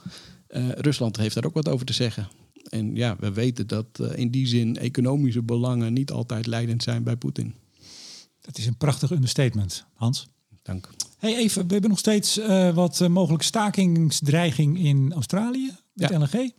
[0.47, 2.29] Eh, Rusland heeft daar ook wat over te zeggen.
[2.69, 7.03] En ja, we weten dat eh, in die zin economische belangen niet altijd leidend zijn
[7.03, 7.55] bij Poetin.
[8.41, 10.29] Dat is een prachtig understatement, Hans.
[10.63, 10.89] Dank.
[11.19, 16.19] Hey, even, we hebben nog steeds eh, wat eh, mogelijke stakingsdreiging in Australië met Ja.
[16.19, 16.53] LNG.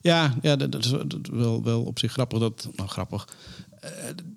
[0.00, 0.90] Ja, ja dat, dat is
[1.30, 2.38] wel, wel op zich grappig.
[2.38, 3.28] Dat, nou, grappig.
[3.82, 3.90] Eh,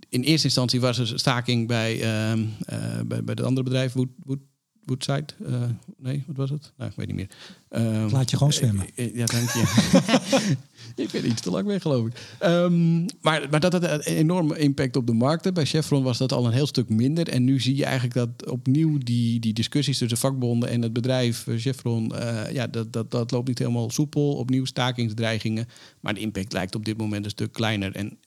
[0.09, 4.09] in eerste instantie was er staking bij, ehm, eh, bij, bij het andere bedrijf, Wood,
[4.23, 4.39] Wood,
[4.85, 5.25] Woodside.
[5.45, 5.61] Eh,
[5.97, 6.71] nee, wat was het?
[6.77, 7.29] Nou, ik weet niet meer.
[7.69, 8.85] Ehm, Laat je gewoon zwemmen.
[8.95, 9.63] eh, eh, Ja, dank je.
[11.03, 12.13] ik ben iets te lang weg, geloof ik.
[12.39, 15.53] Ehm, maar, maar dat had een enorme impact op de markten.
[15.53, 17.29] Bij Chevron was dat al een heel stuk minder.
[17.29, 21.47] En nu zie je eigenlijk dat opnieuw die, die discussies tussen vakbonden en het bedrijf
[21.47, 22.15] eh, Chevron...
[22.15, 24.35] eh, ja, dat, dat, dat loopt niet helemaal soepel.
[24.35, 25.67] Opnieuw stakingsdreigingen.
[25.99, 27.95] Maar de impact lijkt op dit moment een stuk kleiner.
[27.95, 28.17] En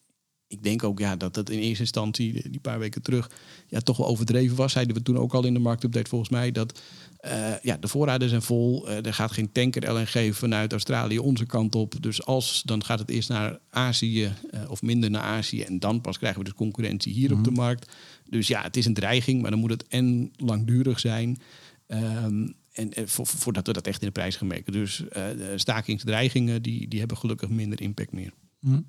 [0.48, 3.30] ik denk ook ja, dat dat in eerste instantie, die paar weken terug,
[3.66, 4.72] ja, toch wel overdreven was.
[4.72, 6.52] Zeiden we toen ook al in de marktupdate volgens mij.
[6.52, 6.80] Dat
[7.18, 8.88] eh, ja, de voorraden zijn vol.
[8.88, 12.02] Eh, er gaat geen tanker LNG vanuit Australië onze kant op.
[12.02, 15.62] Dus als, dan gaat het eerst naar Azië eh, of minder naar Azië.
[15.62, 17.92] En dan pas krijgen we dus concurrentie hier op de markt.
[18.28, 21.38] Dus ja, het is een dreiging, maar dan moet het en langdurig zijn.
[21.86, 24.72] Ehm, en eh, vo- voordat we dat echt in de prijs gaan merken.
[24.72, 25.22] Dus eh,
[25.56, 28.32] stakingsdreigingen, die, die hebben gelukkig minder impact meer.
[28.60, 28.80] Hm.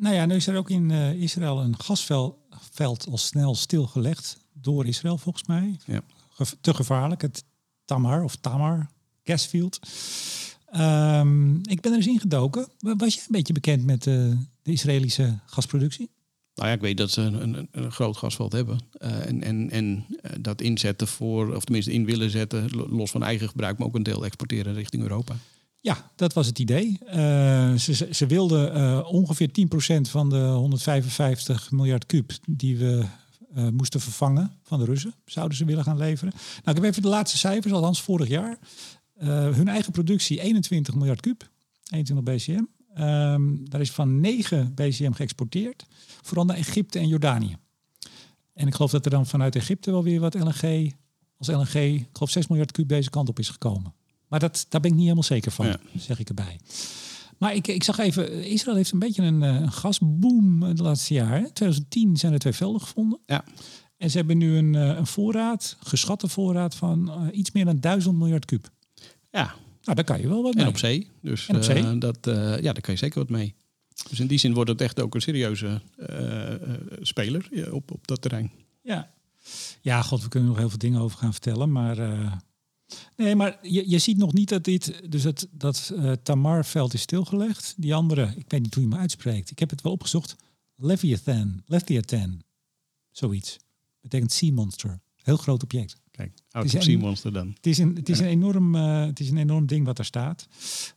[0.00, 2.36] Nou ja, nu is er ook in eh, Israël een gasveld
[2.72, 5.76] veld al snel stilgelegd door Israël volgens mij.
[5.86, 6.00] Ja.
[6.30, 7.44] Ge- te gevaarlijk, het
[7.84, 8.90] Tamar of Tamar
[9.24, 9.78] gasfield.
[10.66, 12.68] Ehm, ik ben er eens ingedoken.
[12.78, 14.14] Wa- Was jij een beetje bekend met eh,
[14.62, 16.10] de Israëlische gasproductie?
[16.54, 18.78] Nou ja, ik weet dat ze een, een, een groot gasveld hebben.
[18.92, 20.06] Eh, en en, en
[20.40, 23.94] dat inzetten voor, of tenminste in willen zetten, lo- los van eigen gebruik, maar ook
[23.94, 25.34] een deel exporteren richting Europa.
[25.82, 26.98] Ja, dat was het idee.
[27.06, 33.04] Eh, ze, ze, wilden eh, ongeveer 10% van de 155 miljard kuub die we
[33.54, 36.32] eh, moesten vervangen van de Russen, zouden ze willen gaan leveren.
[36.34, 38.58] Nou, ik heb even de laatste cijfers, althans vorig jaar.
[39.20, 41.50] Hun eigen productie 21 miljard kuub,
[41.90, 42.64] 21 BCM.
[42.94, 45.86] Ehm, daar is van 9 BCM geëxporteerd,
[46.22, 47.56] vooral naar Egypte en Jordanië.
[48.54, 50.92] En ik geloof dat er dan vanuit Egypte wel weer wat LNG,
[51.36, 53.94] als LNG, ik geloof 6 miljard kuub deze kant op is gekomen.
[54.30, 55.78] Maar dat, daar ben ik niet helemaal zeker van, Ja.
[55.96, 56.58] zeg ik erbij.
[57.38, 61.14] Maar ik, ik zag even, Israël heeft een beetje een, eh, een gasboom de laatste
[61.14, 61.38] jaren.
[61.46, 63.18] In 2010 zijn er twee velden gevonden.
[63.26, 63.44] Ja.
[63.96, 67.80] En ze hebben nu een, eh, een voorraad, geschatte voorraad van eh, iets meer dan
[67.80, 68.70] 1000 miljard kuub.
[69.30, 70.62] Ja, Nou, daar kan je wel wat mee.
[70.64, 71.08] en op zee.
[71.22, 71.82] Dus En op zee.
[71.82, 73.54] eh, dat, eh, ja, daar kan je zeker wat mee.
[74.08, 76.60] Dus in die zin wordt het echt ook een serieuze eh, eh,
[77.00, 78.50] speler op, op dat terrein.
[78.82, 79.10] Ja.
[79.80, 81.72] ja, god, we kunnen nog heel veel dingen over gaan vertellen.
[81.72, 82.32] Maar eh,
[83.16, 87.00] nee, maar je, je ziet nog niet dat dit, dus dat, dat eh, Tamar-veld is
[87.00, 87.74] stilgelegd.
[87.76, 89.50] Die andere, ik weet niet hoe je hem uitspreekt.
[89.50, 90.36] Ik heb het wel opgezocht.
[90.76, 92.42] Leviathan, Leviathan,
[93.10, 93.56] zoiets.
[94.00, 95.00] Betekent sea monster.
[95.16, 95.96] Heel groot object.
[96.10, 97.48] Kijk, Het een- sea monster dan.
[97.56, 100.04] Het is een, het is een, enorm, eh, het is een enorm ding wat daar
[100.06, 100.48] staat.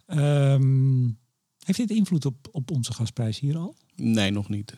[0.06, 1.10] Ehm,
[1.60, 3.76] heeft dit invloed op, op onze gasprijs hier al?
[3.96, 4.76] Nee, nog niet.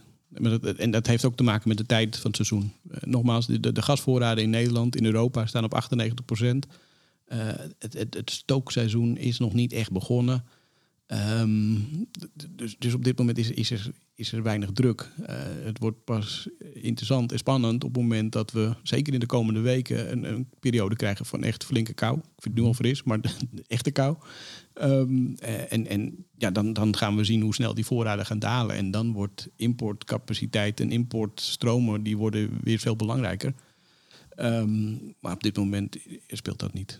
[0.77, 2.71] En dat heeft ook te maken met de tijd van het seizoen.
[2.89, 6.65] Eh, nogmaals, de, de, de gasvoorraden in Nederland, in Europa staan op 98 procent.
[7.27, 10.43] Het, het, het stookseizoen is nog niet echt begonnen.
[11.07, 11.75] Ehm,
[12.49, 15.11] dus, dus op dit moment is, is, er, is er weinig druk.
[15.19, 15.25] Uh,
[15.63, 19.59] het wordt pas interessant en spannend op het moment dat we, zeker in de komende
[19.59, 22.17] weken, een, een periode krijgen van echt flinke kou.
[22.17, 23.29] Ik vind het nu al fris, maar de,
[23.67, 24.17] echte kou.
[24.81, 25.35] Um,
[25.69, 28.75] en en ja, dan, dan gaan we zien hoe snel die voorraden gaan dalen.
[28.75, 33.53] En dan wordt importcapaciteit en importstromen die worden weer veel belangrijker.
[34.39, 36.99] Um, maar op dit moment speelt dat niet.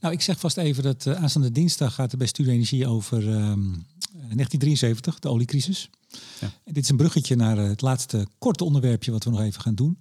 [0.00, 3.18] Nou, ik zeg vast even dat uh, aanstaande dinsdag gaat er bij Studio Energie over
[3.18, 5.90] um, 1973, de oliecrisis.
[6.40, 6.50] Ja.
[6.64, 9.74] En dit is een bruggetje naar het laatste korte onderwerpje wat we nog even gaan
[9.74, 9.98] doen.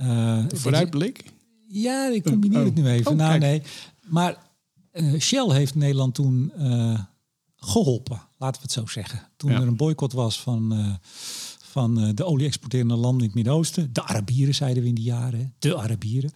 [0.00, 1.24] Uh, vooruitblik?
[1.68, 2.64] Ja, ik combineer oh.
[2.64, 3.10] het nu even.
[3.10, 3.62] Oh, nou, nee.
[4.02, 4.36] Maar
[4.92, 7.00] uh, Shell heeft Nederland toen uh,
[7.56, 9.28] geholpen, laten we het zo zeggen.
[9.36, 9.60] Toen ja.
[9.60, 10.98] er een boycott was van,
[11.78, 13.92] van de olie-exporterende landen in het Midden-Oosten.
[13.92, 16.30] De Arabieren zeiden we in die jaren, de Arabieren.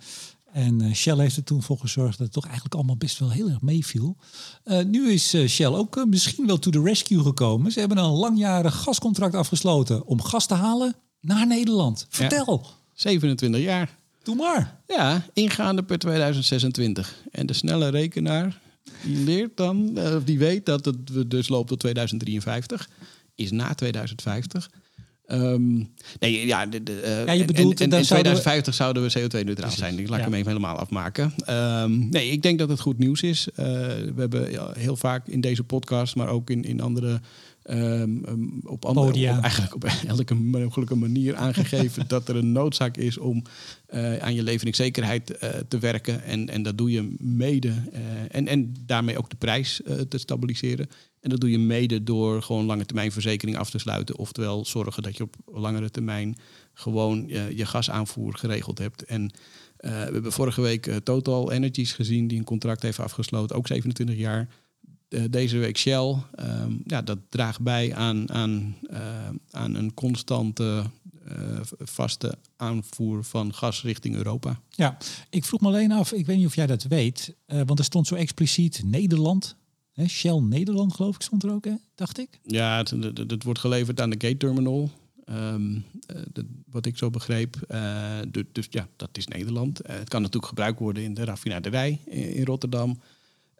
[0.53, 3.49] En Shell heeft er toen voor gezorgd dat het toch eigenlijk allemaal best wel heel
[3.49, 4.17] erg meeviel.
[4.87, 7.73] nu is Shell ook misschien wel to the rescue gekomen.
[7.73, 12.07] Ze hebben een langjarig gascontract afgesloten om gas te halen naar Nederland.
[12.09, 12.61] Vertel.
[12.63, 12.71] Ja.
[12.95, 13.99] 27 jaar.
[14.23, 14.81] Doe maar.
[14.87, 17.17] Ja, ingaande per 2026.
[17.31, 18.61] En de snelle rekenaar,
[19.05, 22.89] die leert dan, of die weet dat het dus loopt tot 2053.
[23.35, 24.71] Is na 2050.
[25.27, 29.71] Um, nee, ja, de, de, ja je bedoelt, en, en, in 2050 zouden we CO2-neutraal
[29.71, 29.99] zijn.
[29.99, 30.25] Ik laat ja.
[30.25, 31.35] hem even helemaal afmaken.
[31.51, 33.49] Um, nee, ik denk dat het goed nieuws is.
[33.51, 37.21] Uh, we hebben ja, heel vaak in deze podcast, maar ook in, in andere
[37.71, 39.85] Um, um, op, andere, op, eigenlijk op
[40.17, 43.43] elke mogelijke manier aangegeven dat er een noodzaak is om
[43.95, 46.23] uh, aan je leveringszekerheid uh, te werken.
[46.23, 47.69] En, en dat doe je mede.
[47.69, 47.99] Uh,
[48.29, 50.89] en, en daarmee ook de prijs te stabiliseren.
[51.21, 54.19] En dat doe je mede door gewoon lange termijn verzekering af te sluiten.
[54.19, 56.37] Oftewel zorgen dat je op langere termijn
[56.75, 59.05] gewoon je gasaanvoer geregeld hebt.
[59.05, 59.31] En
[59.77, 64.49] we hebben vorige week Total Energies gezien die een contract heeft afgesloten, ook 27 jaar.
[65.13, 66.15] Eh, deze week Shell.
[66.35, 68.99] Ehm, ja, dat draagt bij aan, aan, uh,
[69.51, 70.85] aan een constante
[71.29, 74.61] uh, vaste aanvoer van gas richting Europa.
[74.71, 74.97] Ja,
[75.31, 78.07] ik vroeg me alleen af, ik weet niet of jij dat weet, want er stond
[78.07, 79.57] zo expliciet Nederland.
[79.93, 81.75] Hè, Shell Nederland, geloof ik, stond er ook, hè?
[81.95, 82.41] dacht ik.
[82.43, 84.91] Ja, het, het, het wordt geleverd aan de gate terminal.
[85.31, 85.85] Um,
[86.33, 87.57] de, wat ik zo begreep.
[88.29, 89.81] dus, dus ja, dat is Nederland.
[89.87, 92.99] het kan natuurlijk gebruikt worden in de raffinaderij in, in Rotterdam.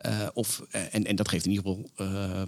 [0.07, 2.43] Uh, of, uh, en, en dat geeft in ieder geval uh,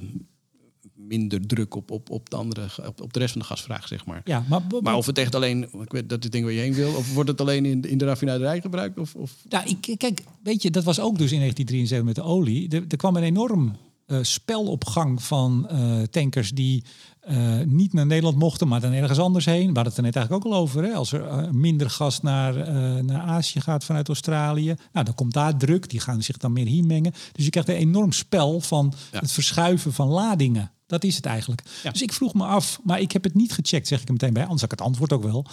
[0.94, 4.07] minder druk op, op, op, de andere, op, op de rest van de gasvraag, zeg
[4.07, 4.20] maar.
[4.24, 6.74] Ja, maar, maar of het echt alleen, ik weet dat het ding waar je heen
[6.74, 8.98] wil, of wordt het alleen in, in de raffinaderij gebruikt?
[8.98, 9.32] Of, of?
[9.48, 12.68] Ja, ik, kijk, weet je, dat was ook dus in 1973 met de olie.
[12.68, 13.76] Er, er kwam een enorm
[14.07, 16.84] uh, spel op gang van uh, tankers die
[17.30, 19.68] uh, niet naar Nederland mochten, maar dan ergens anders heen.
[19.68, 20.82] We hadden het er net eigenlijk ook al over.
[20.82, 20.92] Hè?
[20.92, 22.72] Als er minder gas naar,
[23.05, 25.90] naar Azië gaat vanuit Australië, nou, dan komt daar druk.
[25.90, 27.12] Die gaan zich dan meer hier mengen.
[27.32, 29.18] Dus je krijgt een enorm spel van ja.
[29.18, 30.70] het verschuiven van ladingen.
[30.86, 31.62] Dat is het eigenlijk.
[31.82, 31.90] Ja.
[31.90, 34.32] Dus ik vroeg me af, maar ik heb het niet gecheckt, zeg ik er meteen
[34.32, 34.42] bij.
[34.42, 35.46] Anders had ik het antwoord ook wel.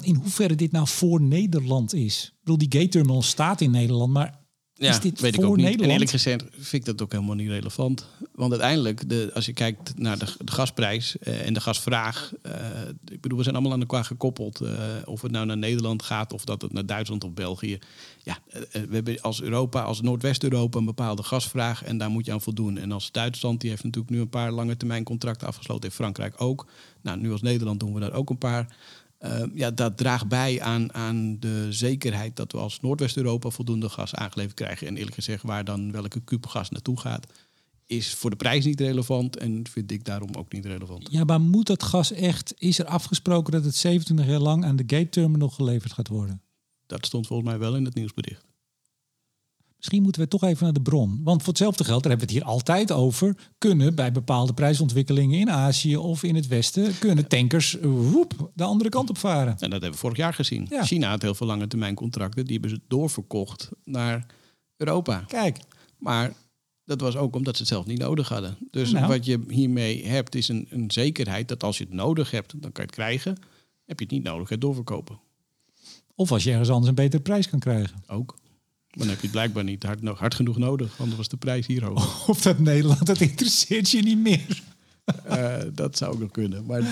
[0.00, 2.24] In hoeverre dit nou voor Nederland is.
[2.24, 4.42] Ik bedoel, die gate terminal staat in Nederland, maar
[4.76, 5.64] ja, is dit weet voor ik ook niet.
[5.64, 5.90] Nederland?
[5.90, 8.06] En eerlijk gezegd vind ik dat ook helemaal niet relevant.
[8.34, 12.32] Want uiteindelijk, de, als je kijkt naar de, de gasprijs uh, en de gasvraag.
[12.46, 12.52] Uh,
[13.08, 14.62] ik bedoel, we zijn allemaal aan elkaar gekoppeld.
[14.62, 14.70] Uh,
[15.04, 17.78] of het nou naar Nederland gaat of dat het naar Duitsland of België.
[18.22, 18.38] Ja,
[18.70, 21.84] we hebben als Europa, als Noordwest-Europa een bepaalde gasvraag.
[21.84, 22.78] En daar moet je aan voldoen.
[22.78, 25.88] En als Duitsland, die heeft natuurlijk nu een paar lange termijn contracten afgesloten.
[25.88, 26.66] In Frankrijk ook.
[27.00, 28.76] Nou, nu als Nederland doen we daar ook een paar.
[29.24, 34.14] Uh, ja, dat draagt bij aan, aan de zekerheid dat we als Noordwest-Europa voldoende gas
[34.14, 34.86] aangeleverd krijgen.
[34.86, 37.26] En eerlijk gezegd, waar dan welke kuub gas naartoe gaat,
[37.86, 41.08] is voor de prijs niet relevant en vind ik daarom ook niet relevant.
[41.10, 44.76] Ja, maar moet dat gas echt, is er afgesproken dat het 27 jaar lang aan
[44.76, 46.42] de gate terminal geleverd gaat worden?
[46.86, 48.44] Dat stond volgens mij wel in het nieuwsbericht.
[49.84, 51.20] Misschien moeten we toch even naar de bron.
[51.24, 55.38] Want voor hetzelfde geld, daar hebben we het hier altijd over, kunnen bij bepaalde prijsontwikkelingen
[55.38, 59.52] in Azië of in het Westen, kunnen tankers woep, de andere kant op varen.
[59.52, 60.66] En dat hebben we vorig jaar gezien.
[60.70, 60.84] Ja.
[60.84, 64.26] China had heel veel lange termijn contracten, die hebben ze doorverkocht naar
[64.76, 65.24] Europa.
[65.26, 65.58] Kijk.
[65.98, 66.32] Maar
[66.84, 68.56] dat was ook omdat ze het zelf niet nodig hadden.
[68.70, 69.06] Dus nou.
[69.06, 72.72] wat je hiermee hebt, is een, een, zekerheid dat als je het nodig hebt, dan
[72.72, 73.36] kan je het krijgen.
[73.84, 75.20] Heb je het niet nodig, het doorverkopen.
[76.14, 78.02] Of als je ergens anders een betere prijs kan krijgen.
[78.06, 78.42] Ook.
[78.96, 81.84] Dan heb je het blijkbaar niet hard, hard genoeg nodig, anders was de prijs hier
[81.84, 82.28] hoog.
[82.28, 84.62] Of dat Nederland, dat interesseert je niet meer.
[85.28, 86.64] uh, dat zou ook nog kunnen.
[86.66, 86.82] Maar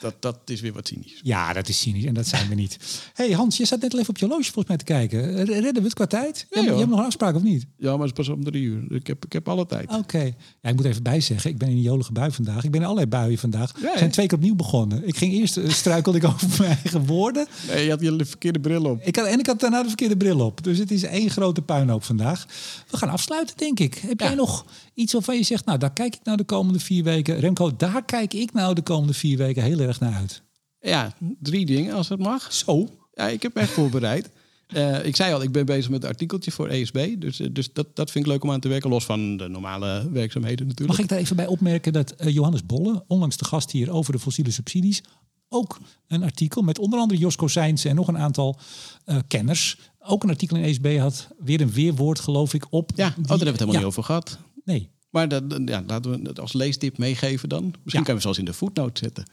[0.00, 1.20] dat, dat is weer wat cynisch.
[1.22, 2.78] Ja, dat is cynisch en dat zijn we niet.
[3.14, 5.44] hey Hans, je zat net al even op je horloge volgens mij te kijken.
[5.44, 6.46] Redden we het qua tijd?
[6.50, 7.66] je, hebt, je hebt nog een afspraak of niet?
[7.76, 8.92] Ja, maar het is pas om drie uur.
[8.92, 9.92] Ik heb, ik heb alle tijd.
[9.92, 10.34] Oké.
[10.60, 12.64] Ja, ik moet even bijzeggen, ik ben in een jolige bui vandaag.
[12.64, 13.72] Ik ben in allerlei buien vandaag.
[13.80, 15.06] Ja, We zijn twee keer opnieuw begonnen.
[15.06, 17.46] Ik ging eerst, eh, struikelde ik over mijn eigen woorden.
[17.68, 19.00] Nee, je had je verkeerde bril op.
[19.02, 20.64] Ik had, en ik had daarna de verkeerde bril op.
[20.64, 22.46] Dus het is één grote puinhoop vandaag.
[22.90, 23.94] We gaan afsluiten, denk ik.
[23.94, 27.04] Heb jij nog iets waarvan je zegt, nou, daar kijk ik nou de komende vier
[27.04, 27.40] weken.
[27.40, 30.42] Remco, daar kijk ik nou de komende vier weken heel erg naar uit.
[30.80, 32.52] Ja, drie dingen als het mag.
[32.52, 32.88] Zo.
[33.14, 34.30] Ja, ik heb me echt voorbereid.
[34.70, 37.14] Eh, ik zei al, ik ben bezig met een artikeltje voor ESB.
[37.18, 38.90] Dus, eh, dus dat, dat vind ik leuk om aan te werken.
[38.90, 40.96] Los van de normale werkzaamheden natuurlijk.
[40.98, 44.12] Mag ik daar even bij opmerken dat eh, Johannes Bolle, onlangs de gast hier over
[44.12, 45.02] de fossiele subsidies,
[45.48, 48.58] ook een artikel met onder andere Josko Seijns en nog een aantal
[49.04, 52.90] eh, kenners, ook een artikel in ESB had, weer een weerwoord geloof ik op.
[52.94, 54.38] Ja, oh, daar hebben we het helemaal ja, niet over gehad.
[54.64, 57.62] Nee, Maar dat, ja, laten we het als leestip meegeven dan.
[57.64, 58.02] Misschien Ja.
[58.02, 59.24] kan je zoals in de footnote zetten.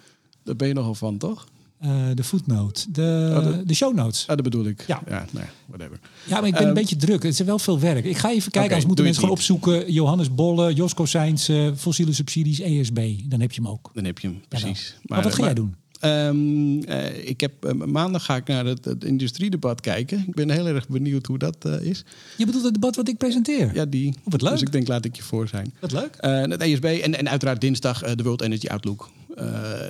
[0.47, 1.47] Daar ben je nogal van, toch?
[1.79, 4.21] eh, de footnote, de, Oh, de- de show notes.
[4.21, 4.83] Ah, dat bedoel ik.
[4.87, 5.01] Ja.
[5.09, 5.99] ja ja, whatever.
[6.27, 7.23] Ja, maar ik ben een Ehm, beetje druk.
[7.23, 8.05] Het is wel veel werk.
[8.05, 9.91] Ik ga even kijken, Oké, anders moeten mensen gewoon het opzoeken.
[9.93, 12.99] Johannes Bolle, Josko Seijns, eh, fossiele subsidies, ESB.
[13.23, 13.91] Dan heb je hem ook.
[13.93, 14.95] Dan heb je hem, precies.
[15.05, 15.75] Maar, wat ga jij doen?
[15.99, 20.23] Ehm, eh, ik heb, eh, maandag ga ik naar het, het industriedebat kijken.
[20.27, 22.03] Ik ben heel erg benieuwd hoe dat eh, is.
[22.37, 23.73] Je bedoelt het debat wat ik presenteer?
[23.73, 24.07] Ja, die.
[24.07, 24.51] Oh, wat leuk.
[24.51, 25.73] Dus ik denk, laat ik je voor zijn.
[25.79, 26.17] Wat leuk.
[26.19, 29.09] Het ESB en, en uiteraard dinsdag de World Energy Outlook.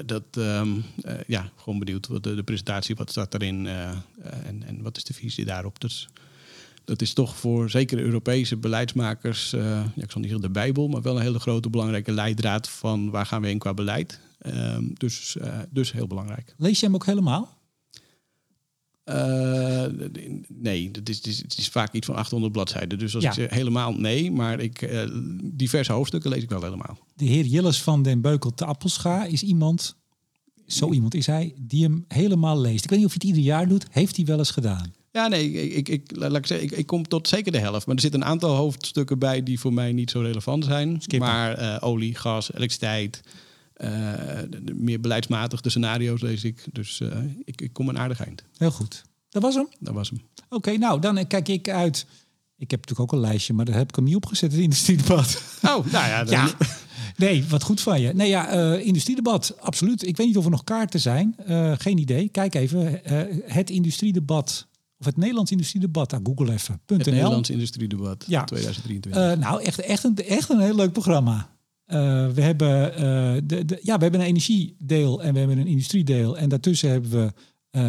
[0.06, 0.70] Dat, ehm,
[1.02, 3.90] eh, ja, gewoon benieuwd wat de, de presentatie, wat staat erin eh,
[4.46, 5.82] en, en wat is de visie daarop.
[5.82, 6.08] Dus
[6.86, 11.02] dat is toch voor zeker Europese beleidsmakers, ja, ik zal niet zeggen de Bijbel, maar
[11.02, 14.20] wel een hele grote belangrijke leidraad van waar gaan we heen qua beleid.
[14.52, 16.54] Ehm, dus, eh, dus heel belangrijk.
[16.58, 17.56] Lees je hem ook helemaal?
[19.04, 19.86] Eh,
[20.48, 23.00] nee, het is, het, is, vaak iets van 800 bladzijden.
[23.00, 23.30] Dus als Ja.
[23.30, 25.10] ik zeg helemaal nee, maar ik, eh,
[25.44, 27.00] diverse hoofdstukken lees ik wel helemaal.
[27.16, 29.96] De heer Jilles van den Beukel te Appelscha is iemand,
[30.68, 32.84] zo iemand is hij, die hem helemaal leest.
[32.84, 33.86] Ik weet niet of hij het ieder jaar doet.
[33.92, 34.94] Heeft hij wel eens gedaan?
[35.12, 37.86] Ja, nee, ik, ik, ik, laat ik zeggen, ik, ik kom tot zeker de helft.
[37.86, 41.02] Maar er zitten een aantal hoofdstukken bij die voor mij niet zo relevant zijn.
[41.02, 41.28] Skippen.
[41.28, 43.32] Maar eh, olie, gas, elektriciteit, eh,
[43.78, 46.66] de- de meer beleidsmatig de scenario's lees ik.
[46.72, 48.44] Dus eh, ik, ik kom een aardig eind.
[48.58, 49.04] Heel goed.
[49.30, 49.68] Dat was hem.
[49.80, 50.22] Dat was hem.
[50.50, 52.06] Oké, nou dan eh, kijk ik uit.
[52.58, 55.42] Ik heb natuurlijk ook een lijstje, maar daar heb ik hem niet opgezet, het industriedebat.
[55.62, 56.24] Oh, nou ja.
[56.24, 56.54] dan- Ja,
[57.26, 58.14] nee, wat goed van je.
[58.14, 60.08] Nee, ja, eh, industriedebat, absoluut.
[60.08, 61.36] Ik weet niet of er nog kaarten zijn.
[61.46, 62.30] Eh, geen idee.
[62.30, 64.68] Kijk even, eh, het industriedebat,
[65.00, 66.82] of het Nederlands industriedebat, ah, google even.
[66.86, 67.06] Het.
[67.06, 68.44] Nederlands industriedebat Ja.
[68.44, 69.22] 2023.
[69.32, 71.50] Eh, nou, echt, echt, een, echt een heel leuk programma.
[71.88, 75.68] Eh, we, hebben, eh, de, de, ja, we hebben een energiedeel en we hebben een
[75.68, 76.38] industriedeel.
[76.38, 77.34] En daartussen hebben we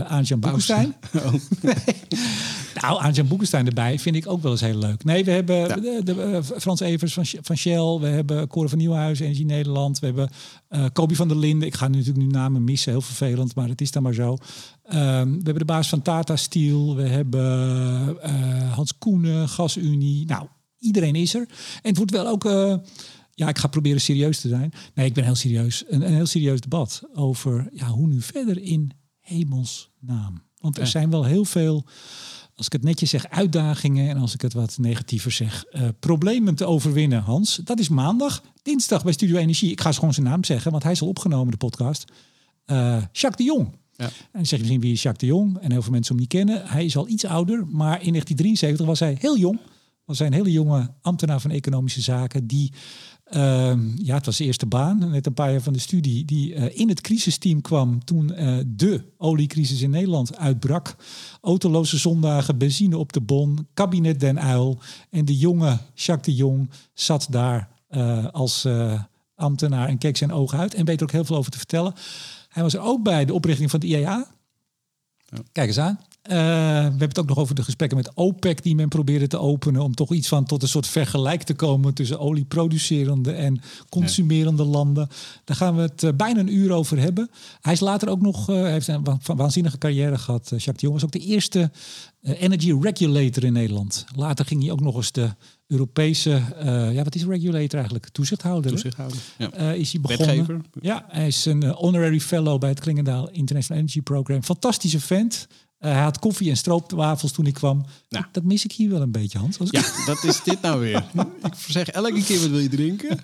[0.05, 0.95] Aantjan Boekenstein.
[1.15, 1.35] Oh.
[2.81, 5.05] Nou, Aantjan Boekenstein erbij vind ik ook wel eens heel leuk.
[5.05, 5.75] Nee, we hebben Ja.
[5.75, 7.99] de, de, Frans Evers van, van Shell.
[8.01, 9.99] We hebben Cor van Nieuwhuizen, Energie Nederland.
[9.99, 10.31] We hebben
[10.69, 11.69] eh Kobi van der Linden.
[11.69, 14.37] Ik ga nu natuurlijk nu namen missen, heel vervelend, maar het is dan maar zo.
[14.85, 16.97] Ehm, we hebben de baas van Tata Steel.
[16.97, 18.17] We hebben
[18.71, 20.27] Hans Koenen, GasUnie.
[20.27, 20.47] Nou,
[20.79, 21.47] iedereen is er.
[21.83, 22.45] En het wordt wel ook...
[23.39, 24.73] ja, ik ga proberen serieus te zijn.
[24.95, 25.85] Nee, ik ben heel serieus.
[25.89, 30.43] Een, een heel serieus debat over ja, hoe nu verder in hemelsnaam.
[30.61, 30.89] Want er Ja.
[30.89, 31.85] zijn wel heel veel,
[32.55, 34.09] als ik het netjes zeg, uitdagingen.
[34.09, 37.61] En als ik het wat negatiever zeg, eh, problemen te overwinnen, Hans.
[37.65, 38.43] Dat is maandag.
[38.63, 39.71] Dinsdag bij Studio Energie.
[39.71, 42.05] Ik ga gewoon zijn naam zeggen, want hij is al opgenomen, de podcast.
[42.65, 42.77] Eh,
[43.13, 43.69] Jacques de Jong.
[43.97, 44.05] Ja.
[44.05, 45.59] En dan zeg je misschien wie is Jacques de Jong?
[45.59, 46.67] En heel veel mensen hem niet kennen.
[46.67, 49.59] Hij is al iets ouder, maar in 1973 was hij heel jong.
[50.09, 52.73] Was hij een hele jonge ambtenaar van economische zaken die,
[53.25, 56.55] ehm, ja, het was zijn eerste baan, net een paar jaar van de studie, die
[56.55, 60.97] eh, in het crisisteam kwam toen eh, de oliecrisis in Nederland uitbrak.
[61.41, 64.79] Autoloze zondagen, benzine op de bon, kabinet Den Uil.
[65.11, 68.67] En de jonge Jacques de Jong zat daar eh, als
[69.35, 71.95] ambtenaar en keek zijn ogen uit en weet er ook heel veel over te vertellen.
[72.49, 74.27] Hij was er ook bij de oprichting van het IEA.
[75.53, 75.99] Kijk eens aan.
[76.29, 76.41] Eh, we
[76.83, 79.95] hebben het ook nog over de gesprekken met OPEC die men probeerde te openen om
[79.95, 85.09] toch iets van tot een soort vergelijk te komen tussen olieproducerende en consumerende landen.
[85.45, 87.31] Daar gaan we het eh, bijna een uur over hebben.
[87.61, 90.43] Hij is later ook nog, eh, heeft een wa- waanzinnige carrière gehad.
[90.45, 91.71] Eh, Jacques de Jong was ook de eerste
[92.23, 94.05] energy regulator in Nederland.
[94.17, 95.29] Later ging hij ook nog eens de
[95.67, 98.09] Europese, eh, ja wat is regulator eigenlijk?
[98.09, 98.71] Toezichthouder.
[98.71, 99.19] Toezichthouder.
[99.39, 99.73] Ja.
[99.73, 100.27] Is hij begonnen.
[100.37, 100.61] Wetgever.
[100.81, 104.43] Ja, hij is een honorary fellow bij het Klingendaal International Energy Program.
[104.43, 105.47] Fantastische vent.
[105.79, 107.85] Eh, hij had koffie en stroopwafels toen ik kwam.
[108.09, 108.25] Nou.
[108.33, 109.57] Dat mis ik hier wel een beetje, Hans.
[109.65, 111.05] Ja, dat is dit nou weer.
[111.43, 113.19] Ik zeg elke keer, wat wil je drinken?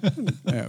[0.44, 0.66] Ja.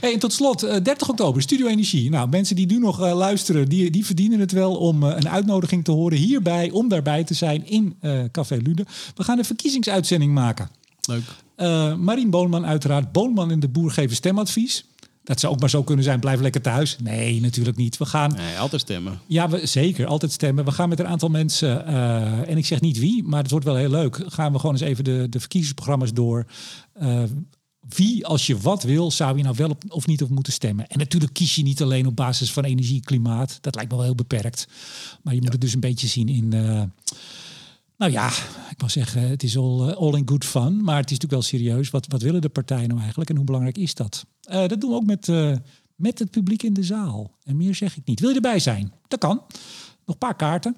[0.00, 2.10] Hey, en tot slot, eh, 30 oktober, Studio Energie.
[2.10, 5.28] Nou, mensen die nu nog eh, luisteren, die, die verdienen het wel om eh, een
[5.28, 8.86] uitnodiging te horen hierbij, om daarbij te zijn in eh, Café Lude.
[9.14, 10.70] We gaan een verkiezingsuitzending maken.
[11.00, 11.22] Leuk.
[11.56, 13.12] Eh Marien Boonman uiteraard.
[13.12, 14.84] Boonman en de Boer geven stemadvies.
[15.26, 16.96] Dat zou ook maar zo kunnen zijn, blijf lekker thuis.
[17.02, 17.96] Nee, natuurlijk niet.
[17.96, 18.32] We gaan...
[18.36, 19.20] Nee, altijd stemmen.
[19.26, 20.06] Ja, we, zeker.
[20.06, 20.64] Altijd stemmen.
[20.64, 23.64] We gaan met een aantal mensen, eh, en ik zeg niet wie, maar het wordt
[23.64, 24.24] wel heel leuk.
[24.26, 26.46] Gaan we gewoon eens even de, de verkiezingsprogramma's door.
[27.02, 27.22] Uh,
[27.88, 30.86] wie, als je wat wil, zou je nou wel op, of niet op moeten stemmen.
[30.86, 33.58] En natuurlijk kies je niet alleen op basis van energie, klimaat.
[33.60, 34.68] Dat lijkt me wel heel beperkt.
[35.22, 36.54] Maar je moet het dus een beetje zien in...
[36.54, 36.82] Uh,
[37.96, 38.28] nou ja,
[38.70, 40.84] ik wil zeggen, het is all, all in good fun.
[40.84, 41.90] Maar het is natuurlijk wel serieus.
[41.90, 44.26] Wat, wat willen de partijen nou eigenlijk en hoe belangrijk is dat?
[44.50, 45.56] Uh, dat doen we ook met, uh,
[45.94, 47.36] met het publiek in de zaal.
[47.44, 48.20] En meer zeg ik niet.
[48.20, 48.92] Wil je erbij zijn?
[49.08, 49.36] Dat kan.
[49.36, 49.48] Nog
[50.04, 50.76] een paar kaarten.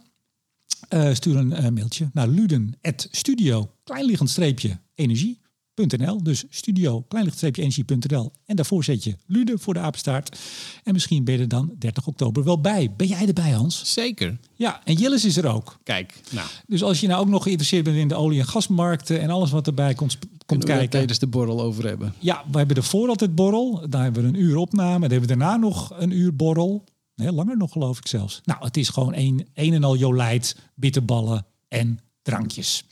[1.12, 5.41] Stuur een mailtje naar luden.studio, kleinliggend streepje, energie.
[5.87, 10.39] .nl, dus studio kleinlichtstreepje-energie.nl en daarvoor zet je Lude voor de apenstaart.
[10.85, 12.93] En misschien ben je er dan 30 oktober wel bij.
[12.97, 13.93] Ben jij erbij, Hans?
[13.93, 14.39] Zeker.
[14.55, 15.79] Ja, en Jillis is er ook.
[15.83, 16.49] Kijk, nou.
[16.66, 19.51] Dus als je nou ook nog geïnteresseerd bent in de olie- en gasmarkten en alles
[19.51, 20.91] wat erbij komt, komt kijken.
[20.91, 22.14] tijdens de borrel over hebben.
[22.18, 23.89] Ja, we hebben ervoor altijd borrel.
[23.89, 25.01] Daar hebben we een uur opname.
[25.01, 26.85] Dan hebben we daarna nog een uur borrel.
[27.14, 28.41] Nee, langer nog geloof ik zelfs.
[28.45, 32.85] Nou, het is gewoon een, een en al jolijt, bitterballen en drankjes.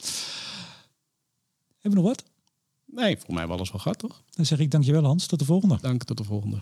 [1.79, 2.25] Hebben we nog wat?
[2.97, 4.23] Nee, voor mij hebben we alles wel gehad, toch?
[4.31, 5.79] Dan zeg ik dankjewel Hans, tot de volgende.
[5.81, 6.61] Dank, tot de volgende.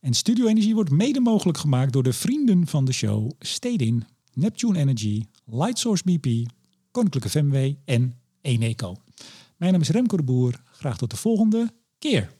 [0.00, 4.78] En Studio Energie wordt mede mogelijk gemaakt door de vrienden van de show Stedin, Neptune
[4.78, 6.50] Energy, Lightsource BP,
[6.90, 8.96] Koninklijke FMW en Eneco.
[9.56, 10.62] Mijn naam is Remco de Boer.
[10.64, 12.32] Graag tot de volgende keer.